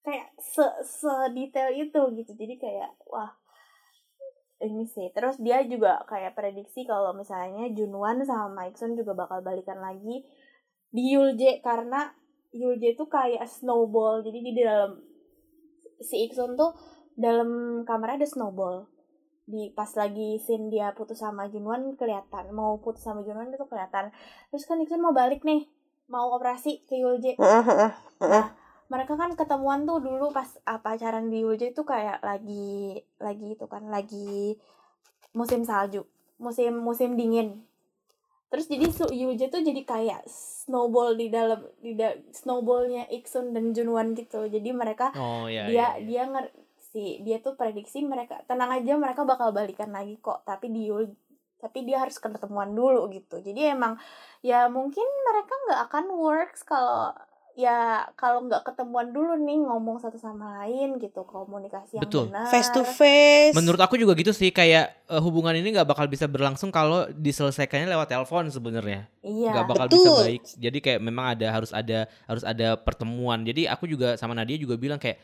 [0.04, 2.32] Kayak se sedetail itu gitu.
[2.36, 3.32] Jadi kayak wah
[4.62, 5.10] ini sih.
[5.10, 10.22] Terus dia juga kayak prediksi kalau misalnya Junwan sama Maiksun juga bakal balikan lagi
[10.94, 12.14] di Yulje karena
[12.54, 14.22] Yulje tuh kayak snowball.
[14.22, 15.00] Jadi di dalam
[15.98, 16.70] si Iksun tuh
[17.18, 18.86] dalam kamarnya ada snowball.
[19.44, 24.14] Di pas lagi scene dia putus sama Junwan kelihatan mau putus sama Junwan itu kelihatan.
[24.54, 25.66] Terus kan Iksun mau balik nih
[26.08, 27.34] mau operasi ke Yulje
[28.92, 33.64] mereka kan ketemuan tuh dulu pas ah, pacaran di Yulje itu kayak lagi lagi itu
[33.64, 34.60] kan lagi
[35.32, 36.04] musim salju
[36.36, 37.64] musim musim dingin
[38.52, 43.74] terus jadi su Yulje tuh jadi kayak snowball di dalam di da- snowballnya Iksun dan
[43.74, 45.66] Junwan gitu jadi mereka Oh iya.
[45.66, 46.04] dia iya, iya.
[46.06, 46.46] dia nger
[46.94, 51.10] si dia tuh prediksi mereka tenang aja mereka bakal balikan lagi kok tapi di Yul
[51.58, 53.98] tapi dia harus ketemuan dulu gitu jadi emang
[54.44, 57.10] ya mungkin mereka nggak akan works kalau
[57.54, 62.30] ya kalau nggak ketemuan dulu nih ngomong satu sama lain gitu komunikasi yang Betul.
[62.34, 63.54] benar Face to face.
[63.54, 67.86] Menurut aku juga gitu sih kayak eh, hubungan ini nggak bakal bisa berlangsung kalau diselesaikannya
[67.86, 69.06] lewat telepon sebenarnya.
[69.22, 70.22] iya nggak bakal bisa Betul.
[70.26, 70.42] baik.
[70.58, 73.46] Jadi kayak memang ada harus ada harus ada pertemuan.
[73.46, 75.22] Jadi aku juga sama Nadia juga bilang kayak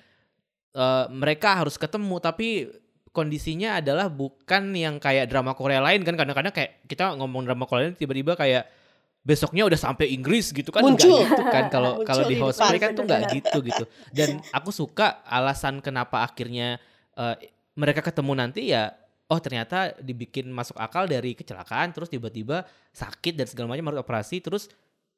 [0.78, 2.70] eh, mereka harus ketemu tapi
[3.10, 7.90] kondisinya adalah bukan yang kayak drama Korea lain kan kadang-kadang kayak kita ngomong drama Korea
[7.90, 8.70] lain tiba-tiba kayak
[9.20, 11.28] besoknya udah sampai Inggris gitu kan Muncul.
[11.28, 11.68] gitu kan.
[11.68, 13.84] Kalau kalau di play kan tuh nggak gitu gitu.
[14.10, 16.80] Dan aku suka alasan kenapa akhirnya
[17.14, 17.36] eh,
[17.76, 18.92] mereka ketemu nanti ya
[19.30, 24.40] oh ternyata dibikin masuk akal dari kecelakaan terus tiba-tiba sakit dan segala macam harus operasi.
[24.40, 24.66] Terus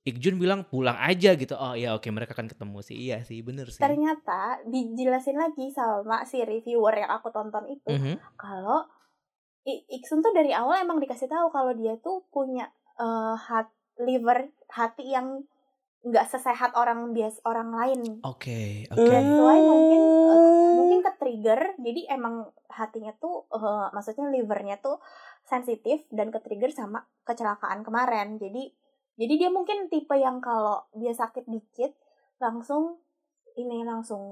[0.02, 1.54] Ikjun bilang pulang aja gitu.
[1.54, 2.98] Oh ya oke mereka akan ketemu sih.
[2.98, 3.78] Iya sih bener sih.
[3.78, 8.18] Ternyata dijelasin lagi sama si reviewer yang aku tonton itu Mhm.
[8.34, 8.82] kalau
[9.62, 12.66] I- Iksun tuh dari awal emang dikasih tahu kalau dia tuh punya
[12.98, 15.44] eh, hat liver hati yang
[16.02, 18.00] nggak sesehat orang bias orang lain.
[18.26, 20.74] oke oke That's why mungkin eh, Hmm.
[20.78, 24.98] mungkin ke trigger jadi emang hatinya tuh eh, maksudnya livernya tuh
[25.46, 28.40] sensitif dan ke trigger sama kecelakaan kemarin.
[28.42, 28.72] Jadi
[29.20, 31.92] jadi dia mungkin tipe yang kalau dia sakit dikit
[32.42, 32.98] langsung
[33.54, 34.22] ini langsung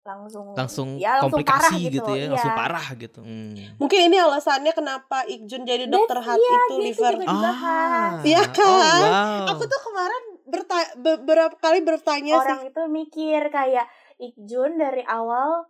[0.00, 2.28] langsung langsung ya, langsung komplikasi parah gitu, ya iya.
[2.32, 3.52] langsung parah gitu Hmm.
[3.76, 7.12] Mungkin ini alasannya kenapa Ikjun jadi dokter hati iya, itu dia liver.
[7.14, 8.12] juga dibahas.
[8.24, 8.64] Iya kan?
[8.64, 9.50] oh, wow.
[9.52, 12.40] Aku tuh kemarin berta- beberapa kali bertanya sih.
[12.40, 13.86] orang itu mikir kayak
[14.16, 15.68] Ikjun dari awal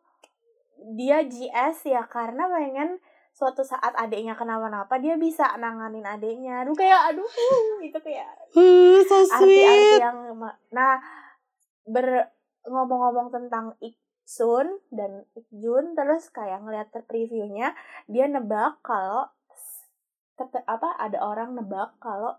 [0.94, 6.62] dia GS ya karena pengen suatu saat adiknya kenapa-napa dia bisa nanganin adiknya.
[6.62, 7.30] Aduh kayak aduh
[7.82, 10.02] itu kayak Uh, so arti-arti sweet.
[10.02, 10.38] yang
[10.70, 10.98] nah
[11.86, 12.30] ber
[12.62, 13.74] ngomong-ngomong tentang
[14.30, 17.74] Iksun dan Ikjun terus kayak ngeliat previewnya
[18.06, 19.26] dia nebak kalau
[20.70, 22.38] apa ada orang nebak kalau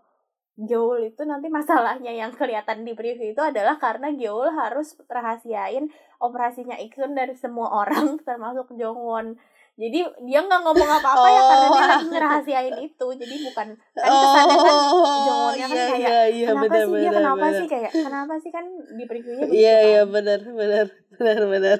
[0.56, 6.80] Gyeol itu nanti masalahnya yang kelihatan di preview itu adalah karena Gyeol harus rahasiain operasinya
[6.80, 9.36] Iksun dari semua orang termasuk Jongwon.
[9.82, 11.82] Jadi dia nggak ngomong apa-apa ya karena dia Oh.
[11.90, 13.06] lagi ngerahasiain itu.
[13.18, 17.18] Jadi bukan kan kesannya kan kan iya, kayak iya, iya, kenapa benar, sih dia benar,
[17.18, 17.58] kenapa benar.
[17.58, 18.64] sih kayak kenapa sih kan
[18.94, 20.12] di previewnya Iya, iya, kan.
[20.14, 21.78] benar, benar, benar, benar.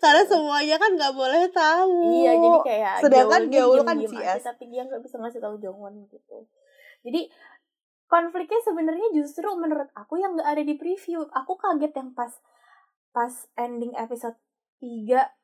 [0.00, 1.96] Karena semuanya kan nggak boleh tahu.
[2.16, 4.40] Iya, jadi kayak Sedangkan Gyeol kan CS.
[4.42, 6.36] tapi dia nggak bisa ngasih tahu Jongwon gitu.
[7.04, 7.28] Jadi
[8.08, 11.28] konfliknya sebenarnya justru menurut aku yang nggak ada di preview.
[11.28, 12.32] Aku kaget yang pas
[13.12, 14.40] pas ending episode
[14.80, 15.37] 3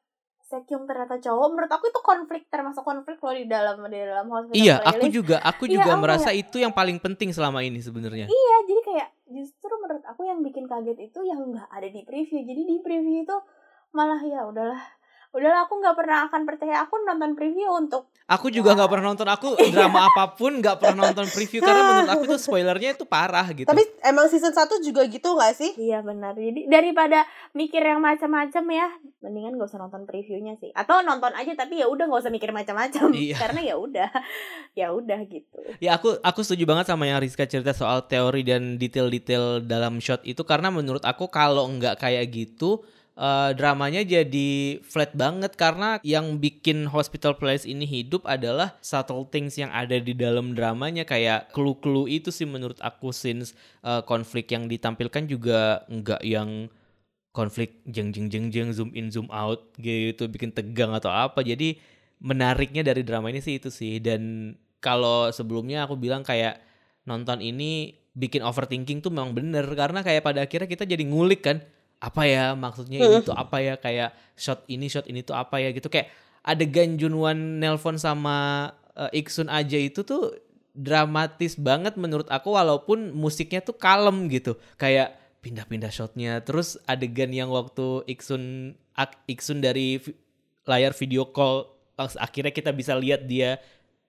[0.54, 4.54] Sekyung ternyata cowok menurut aku itu konflik termasuk konflik loh di dalam di dalam hospital
[4.54, 5.16] Iya, aku playlist.
[5.18, 8.30] juga aku Iya, juga aku merasa itu yang paling penting selama ini sebenarnya.
[8.30, 12.46] Iya, jadi kayak justru menurut aku yang bikin kaget itu yang nggak ada di preview.
[12.46, 13.36] Jadi di preview itu
[13.90, 14.78] malah ya udahlah,
[15.34, 19.28] udahlah aku nggak pernah akan percaya aku nonton preview untuk Aku juga nggak pernah nonton
[19.28, 23.44] aku drama apa pun nggak pernah nonton preview karena menurut aku tuh spoilernya itu parah
[23.52, 23.68] gitu.
[23.68, 25.76] Tapi emang season 1 juga gitu gak sih?
[25.76, 26.32] Iya benar.
[26.32, 28.88] Jadi daripada mikir yang macam-macam ya,
[29.20, 30.72] mendingan gak usah nonton previewnya sih.
[30.72, 33.12] Atau nonton aja tapi ya udah gak usah mikir macam-macam.
[33.12, 33.36] Iya.
[33.44, 34.10] Karena ya udah,
[34.72, 35.60] ya udah gitu.
[35.84, 40.24] Ya aku aku setuju banget sama yang Rizka cerita soal teori dan detail-detail dalam shot
[40.24, 42.80] itu karena menurut aku kalau nggak kayak gitu
[43.14, 49.54] eh, dramanya jadi flat banget karena yang bikin Hospital Playlist ini hidup adalah subtle things
[49.58, 51.06] yang ada di dalam dramanya.
[51.06, 53.54] Kayak clue-clue itu sih menurut aku since
[53.86, 56.70] eh, konflik yang ditampilkan juga nggak yang
[57.34, 61.42] konflik jeng jeng jeng jeng zoom in zoom out gitu bikin tegang atau apa.
[61.42, 61.78] Jadi
[62.22, 63.98] menariknya dari drama ini sih itu sih.
[63.98, 66.62] Dan kalau sebelumnya aku bilang kayak
[67.04, 69.66] nonton ini bikin overthinking tuh memang bener.
[69.74, 71.58] Karena kayak pada akhirnya kita jadi ngulik kan
[72.00, 75.70] apa ya maksudnya ini tuh apa ya kayak shot ini shot ini tuh apa ya
[75.70, 75.88] gitu.
[75.88, 76.10] Kayak
[76.44, 80.34] adegan Junwan nelpon sama eh, Iksun aja itu tuh
[80.74, 84.58] dramatis banget menurut aku walaupun musiknya tuh kalem gitu.
[84.76, 90.00] Kayak pindah-pindah shotnya terus adegan yang waktu Iksun Ak- Iksun dari
[90.64, 93.60] layar video call akhirnya kita bisa lihat dia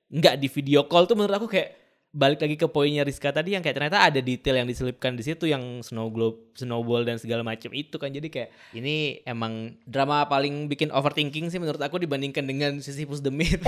[0.09, 1.84] nggak di video call tuh menurut aku kayak
[2.15, 5.51] balik lagi ke poinnya Rizka tadi yang kayak ternyata ada detail yang diselipkan di situ
[5.51, 10.71] yang snow globe, snowball dan segala macam itu kan jadi kayak ini emang drama paling
[10.71, 13.59] bikin overthinking sih menurut aku dibandingkan dengan Sisyphus the Myth.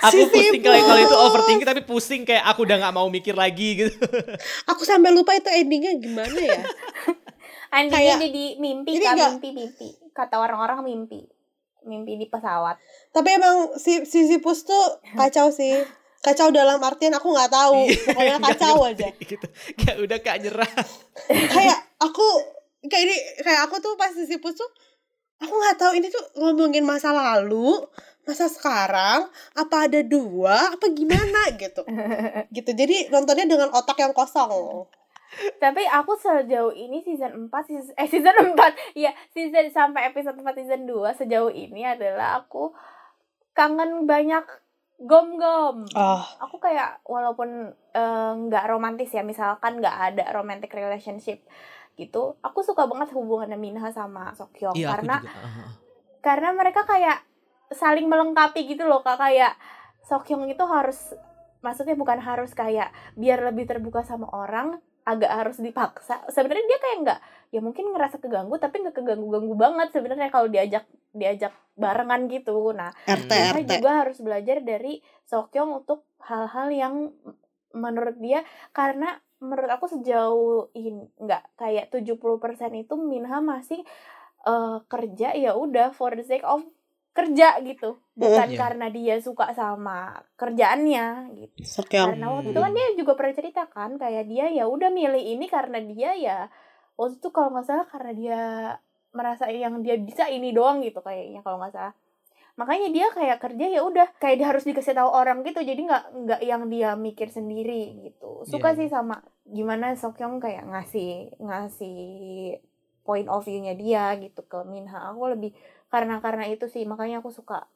[0.00, 3.82] aku pusing kalau kalau itu overthinking tapi pusing kayak aku udah nggak mau mikir lagi
[3.82, 3.98] gitu.
[4.70, 6.62] Aku sampai lupa itu endingnya gimana ya?
[7.74, 9.88] Endingnya Kayak- jadi mimpi ini kak, nggak- mimpi mimpi.
[10.14, 11.26] Kata orang-orang mimpi,
[11.82, 12.78] mimpi di pesawat.
[13.10, 15.74] Tapi emang si Sisyphus tuh kacau sih.
[16.20, 17.88] Kacau dalam artian aku nggak tahu.
[17.88, 19.08] Pokoknya Nggak kacau aja.
[19.16, 19.46] gitu.
[19.80, 20.72] Kayak udah kak nyerah.
[21.28, 22.26] kayak aku
[22.84, 24.70] kayak ini kayak aku tuh pas Sisyphus tuh
[25.40, 27.76] aku nggak tahu ini tuh ngomongin masa lalu
[28.24, 31.80] masa sekarang apa ada dua apa gimana gitu
[32.56, 34.84] gitu jadi nontonnya dengan otak yang kosong
[35.62, 40.42] Tapi aku sejauh ini season 4 season, eh season 4 ya season sampai episode 4
[40.58, 42.74] season 2 sejauh ini adalah aku
[43.54, 44.42] kangen banyak
[45.00, 45.88] gom-gom.
[45.96, 51.40] oh Aku kayak walaupun eh, nggak romantis ya misalkan nggak ada romantic relationship
[51.96, 55.32] gitu, aku suka banget hubungannya Minha sama Sokyong Iya aku karena juga.
[55.36, 55.68] Uh-huh.
[56.24, 57.18] karena mereka kayak
[57.72, 59.52] saling melengkapi gitu loh kak kayak
[60.08, 61.12] Sokyong itu harus
[61.60, 62.88] maksudnya bukan harus kayak
[63.20, 66.22] biar lebih terbuka sama orang agak harus dipaksa.
[66.30, 67.20] Sebenarnya dia kayak nggak
[67.50, 72.70] ya mungkin ngerasa keganggu tapi nggak keganggu ganggu banget sebenarnya kalau diajak diajak barengan gitu.
[72.70, 76.94] Nah RT kita RT juga harus belajar dari Sokyong untuk hal-hal yang
[77.74, 82.20] menurut dia karena menurut aku sejauh ini nggak kayak 70%
[82.76, 83.80] itu Minha masih
[84.46, 86.62] eh, kerja ya udah for the sake of
[87.10, 87.98] kerja gitu.
[88.14, 88.58] Bukan Iya.
[88.58, 91.56] karena dia suka sama kerjaannya gitu.
[91.62, 95.24] Sokyong karena waktu itu kan dia juga pernah cerita kan kayak dia ya udah milih
[95.36, 96.38] ini karena dia ya
[96.94, 98.40] waktu itu kalau nggak salah karena dia
[99.10, 101.94] merasa yang dia bisa ini doang gitu kayaknya kalau nggak salah.
[102.54, 106.04] Makanya dia kayak kerja ya udah kayak dia harus dikasih tahu orang gitu jadi nggak
[106.28, 108.44] nggak yang dia mikir sendiri gitu.
[108.46, 109.18] Suka Iya, sih sama
[109.48, 111.98] gimana Sokyong kayak ngasih ngasih
[113.02, 115.10] point of view-nya dia gitu ke Minha.
[115.10, 115.56] Aku lebih
[115.90, 117.66] karena karena itu sih makanya aku suka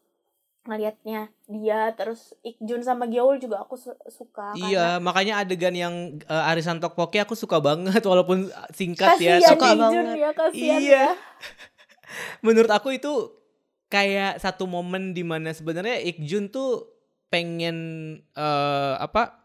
[0.65, 6.49] ngelihatnya dia terus Ikjun sama Gyeol juga aku su- suka Iya, makanya adegan yang uh,
[6.49, 9.51] arisan tokpoki aku suka banget walaupun singkat kasihan ya.
[9.53, 10.17] suka Ikjun banget.
[10.17, 11.05] ya kasihan Iya.
[11.05, 11.09] ya
[12.47, 13.13] menurut aku itu
[13.89, 16.89] kayak satu momen di mana sebenarnya Ikjun tuh
[17.29, 17.77] pengen
[18.33, 19.43] eh, apa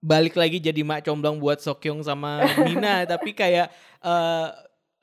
[0.00, 3.70] balik lagi jadi mak comblang buat Sokyong sama Mina tapi kayak
[4.02, 4.48] eh,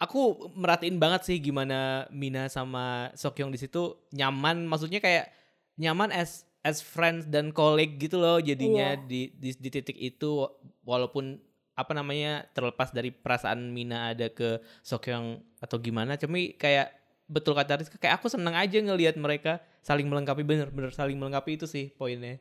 [0.03, 4.67] aku merhatiin banget sih gimana Mina sama Sokyong di situ nyaman.
[4.67, 5.31] Maksudnya kayak
[5.79, 9.07] nyaman as as friends dan colleague gitu loh jadinya Iya.
[9.07, 10.43] di, di di titik itu.
[10.83, 11.39] Walaupun
[11.73, 16.93] apa namanya terlepas dari perasaan Mina ada ke Sokyong atau gimana cumi kayak
[17.25, 20.43] betul kata Rizka kayak aku seneng aja ngelihat mereka saling melengkapi.
[20.43, 22.37] Bener-bener saling melengkapi itu sih poinnya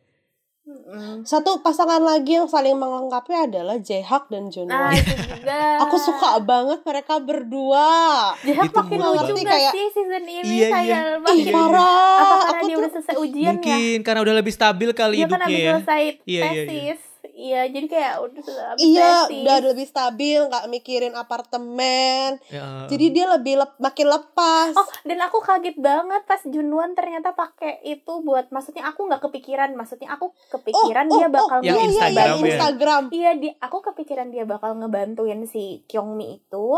[0.62, 1.26] Mm-mm.
[1.26, 5.58] satu pasangan lagi yang saling melengkapi adalah Jaehyuk dan Junwon itu juga.
[5.82, 7.90] Aku suka banget mereka berdua.
[8.38, 10.46] Itu makin lucu gak Kayak- sih season ini?
[10.46, 10.98] Iya, kayak iya.
[11.02, 12.14] ih makin parah.
[12.14, 13.52] Apa karena aku dia tuh udah selesai ujian ya?
[13.52, 15.72] Mungkin karena udah lebih stabil kali dia kan hidupnya habis ya.
[15.74, 16.94] selesai Iya, iya, iya.
[17.42, 18.42] Iya jadi kayak udah
[18.78, 22.38] Iya, udah lebih stabil, nggak mikirin apartemen.
[22.46, 22.86] Ya.
[22.86, 24.72] Jadi dia lebih lep- makin lepas.
[24.78, 29.74] Oh, dan aku kaget banget pas Junwon ternyata pakai itu buat maksudnya aku nggak kepikiran,
[29.74, 32.46] maksudnya aku kepikiran dia bakal Yang iya, iya, Instagram iya, ya?
[32.46, 33.02] Instagram.
[33.10, 36.68] Iya, di aku kepikiran dia bakal ngebantuin si Kyungmi itu,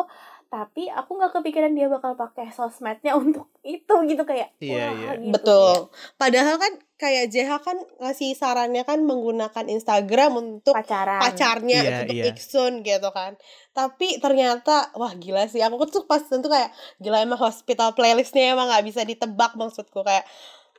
[0.55, 4.55] tapi aku nggak kepikiran dia bakal pakai sosmednya untuk itu gitu kayak.
[4.63, 5.11] Iya, wah, iya.
[5.19, 5.33] gitu.
[5.35, 5.77] Betul.
[6.15, 11.19] Padahal kan kayak JH kan ngasih sarannya kan menggunakan Instagram untuk Pacaran.
[11.19, 12.25] pacarnya Iya, untuk iya.
[12.31, 13.35] Iksun gitu kan.
[13.75, 15.59] Tapi ternyata wah gila sih.
[15.59, 16.71] Aku tuh pas tentu kayak
[17.03, 20.23] gila emang hospital playlistnya emang nggak bisa ditebak maksudku kayak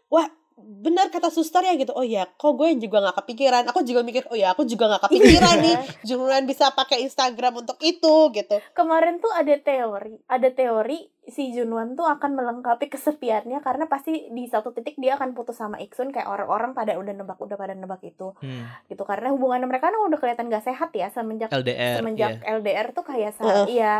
[0.08, 4.08] wah benar kata suster ya gitu oh ya kok gue juga nggak kepikiran aku juga
[4.08, 5.76] mikir oh ya aku juga nggak kepikiran nih
[6.08, 12.00] Junglan bisa pakai Instagram untuk itu gitu Kemarin tuh ada teori, ada teori si Junwon
[12.00, 16.30] tuh akan melengkapi kesepiannya karena pasti di satu titik dia akan putus sama Iksun kayak
[16.30, 18.64] orang-orang pada udah nebak udah pada nebak itu Hmm.
[18.88, 22.00] gitu karena hubungan mereka kan udah kelihatan gak sehat ya semenjak LDR.
[22.00, 22.56] semenjak iya.
[22.56, 23.66] LDR tuh kayak sa Heeh.
[23.76, 23.96] iya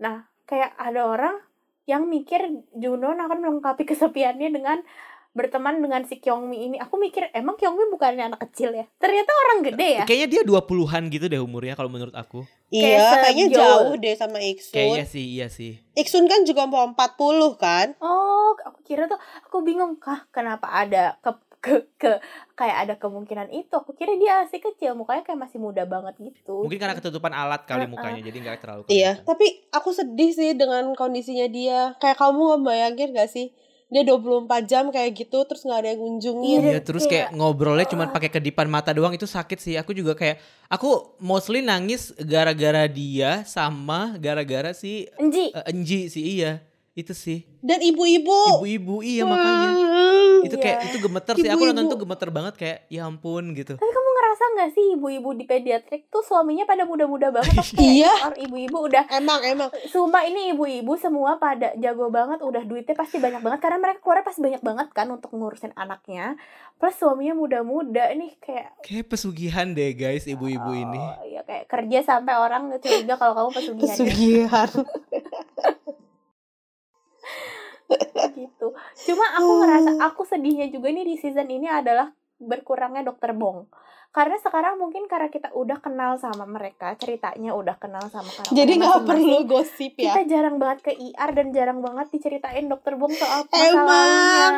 [0.00, 1.36] nah kayak ada orang
[1.84, 2.40] yang mikir
[2.72, 4.80] Junwon akan melengkapi kesepiannya dengan
[5.38, 9.58] berteman dengan si Kyungmi ini aku mikir emang Kyungmi bukannya anak kecil ya ternyata orang
[9.62, 12.42] gede ya Kayaknya dia 20-an gitu deh umurnya kalau menurut aku.
[12.68, 15.78] iya kayaknya jauh deh sama Iksun Kayaknya sih iya sih.
[15.94, 16.98] Iksun kan juga mau 40
[17.56, 22.10] kan Oh, aku kira tuh aku bingung kah kenapa ada ke ke, ke
[22.54, 23.74] kayak ada kemungkinan itu.
[23.74, 26.62] Aku kira dia masih kecil, mukanya kayak masih muda banget gitu.
[26.62, 27.90] Mungkin karena ketutupan alat kali Heeh.
[27.90, 29.26] mukanya jadi nggak terlalu Iya, kelihatan.
[29.26, 31.98] tapi aku sedih sih dengan kondisinya dia.
[31.98, 33.50] Kayak kamu ngebayangin gak sih?
[33.88, 36.60] Dia 24 jam kayak gitu terus nggak ada yang ngunjungin.
[36.60, 39.74] Iya, Iya, terus kayak ngobrolnya cuma pakai kedipan mata doang itu sakit sih.
[39.80, 40.36] Aku juga kayak
[40.68, 46.60] aku mostly nangis gara-gara dia sama gara-gara si Enji, eh, Enji sih iya.
[46.92, 47.48] Itu sih.
[47.64, 48.60] Dan ibu-ibu.
[48.60, 49.70] Ibu-ibu iya makanya.
[50.44, 50.88] Itu kayak Iya.
[50.92, 51.48] itu gemeter sih.
[51.48, 53.72] Aku nonton tuh gemeter banget kayak ya ampun gitu.
[53.72, 57.58] tapi kamu ngerasa nggak sih ibu-ibu di pediatrik tuh suaminya pada muda-muda banget?
[57.74, 58.12] Kayak, Iya.
[58.22, 59.66] Orang ibu-ibu udah Emang emang.
[59.90, 64.26] Sumpah ini ibu-ibu semua pada jago banget, udah duitnya pasti banyak banget karena mereka keluarnya
[64.30, 66.38] pasti banyak banget kan untuk ngurusin anaknya.
[66.78, 71.02] Plus suaminya muda-muda nih kayak Kayak pesugihan deh guys ibu-ibu ini.
[71.02, 74.06] Oh, ya kayak kerja sampai orang curiga kalau kamu pesugihan ya.
[74.06, 74.70] Pesugihan.
[78.38, 78.70] gitu.
[79.10, 83.66] Cuma aku ngerasa aku sedihnya juga nih di season ini adalah berkurangnya dokter Bong.
[84.08, 88.72] Karena sekarang mungkin karena kita udah kenal sama mereka, ceritanya udah kenal sama karakter Jadi
[88.80, 90.16] nggak perlu gosip ya.
[90.16, 93.84] Kita jarang banget ke IR dan jarang banget diceritain dokter Bong soal masa Emang.
[93.84, 94.48] lalunya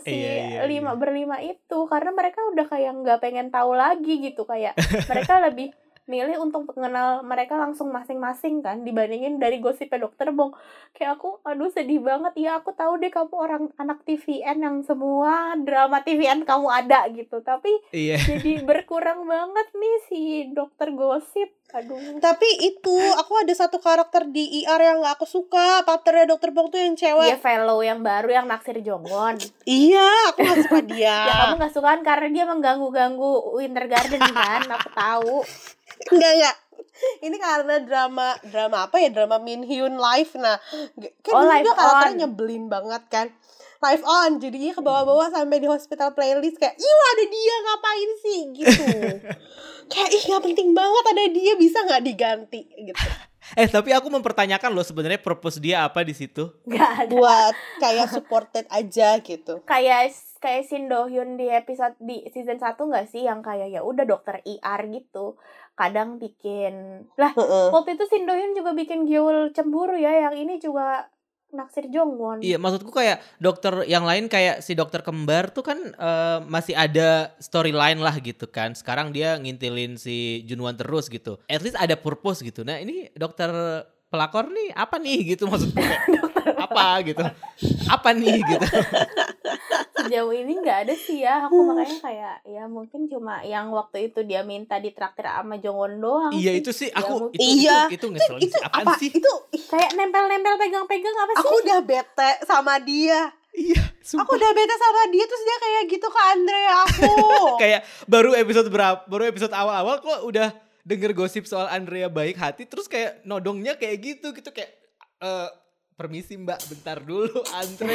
[0.00, 0.98] si Iya, iya, lima iya.
[0.98, 4.74] berlima itu karena mereka udah kayak nggak pengen tahu lagi gitu kayak
[5.10, 5.70] mereka lebih
[6.10, 10.50] milih untuk mengenal mereka langsung masing-masing kan dibandingin dari gosipnya dokter Bong.
[10.90, 12.34] Kayak aku aduh sedih banget.
[12.34, 17.38] Ya aku tahu deh kamu orang anak TVN yang semua drama TVN kamu ada gitu.
[17.40, 18.18] Tapi Iya.
[18.18, 24.60] jadi berkurang banget nih si dokter gosip aduh Tapi itu aku ada satu karakter di
[24.60, 25.82] IR yang gak aku suka.
[25.82, 27.38] Partnernya Dokter Bong tuh yang cewek.
[27.38, 31.18] fellow yang baru yang naksir Jongwon Iya, aku gak suka dia.
[31.28, 35.36] ya kamu gak suka kan karena dia mengganggu-ganggu Winter Garden kan aku tahu
[36.08, 36.56] Enggak enggak.
[37.20, 39.08] Ini karena drama drama apa ya?
[39.08, 40.36] Drama Min Hyun Live.
[40.36, 40.60] Nah,
[41.20, 42.20] kan Oh, juga karakternya On.
[42.24, 43.26] nyebelin banget kan.
[43.80, 48.40] Live on, jadinya ke bawah-bawah sampai di hospital playlist kayak, ih ada dia ngapain sih
[48.52, 48.84] gitu.
[49.90, 53.08] kayak ih nggak penting banget ada dia bisa nggak diganti gitu.
[53.56, 56.52] Eh tapi aku mempertanyakan loh sebenarnya purpose dia apa di situ?
[56.68, 59.64] Gak ada Buat kayak supported aja gitu.
[59.64, 63.80] kayak kayak Shin Do Hyun di episode di season 1 gak sih yang kayak ya
[63.80, 65.40] udah dokter IR gitu
[65.72, 67.72] kadang bikin lah Heeh.
[67.72, 71.08] waktu itu Shin Do Hyun juga bikin Gyeol cemburu ya yang ini juga
[71.50, 76.38] naksir Jongwon Iya maksudku kayak dokter yang lain kayak si dokter kembar tuh kan eh,
[76.46, 78.72] masih ada storyline lah gitu kan.
[78.72, 81.38] Sekarang dia ngintilin si Junwan terus gitu.
[81.50, 82.62] At least ada purpose gitu.
[82.62, 83.50] Nah ini dokter
[84.10, 85.78] pelakor nih apa nih gitu maksudku
[86.66, 87.24] apa gitu.
[87.86, 88.66] Apa nih gitu.
[90.02, 94.20] sejauh ini nggak ada sih ya aku makanya kayak ya mungkin cuma yang waktu itu
[94.22, 96.58] dia minta ditraktir sama Jongwon doang iya sih.
[96.58, 97.36] itu sih Ya, aku mungkin.
[97.36, 97.78] itu, Iya.
[97.82, 98.62] itu itu ngeselin Itu sih.
[98.62, 98.92] Apaan apa?
[98.96, 99.10] sih?
[99.12, 99.32] Itu
[99.66, 103.20] kayak nempel-nempel pegang-pegang apa sih aku udah bete sama dia.
[103.50, 103.82] Iya,
[104.16, 107.12] Aku udah bete sama dia terus dia kayak gitu ke Andre aku.
[107.62, 110.48] kayak baru episode berapa baru episode awal-awal kok udah
[110.82, 114.70] denger gosip soal Andrea baik hati terus kayak nodongnya kayak gitu gitu kayak
[115.18, 115.48] eh
[115.92, 117.94] permisi mbak bentar dulu Andre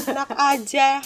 [0.00, 1.04] Enak aja.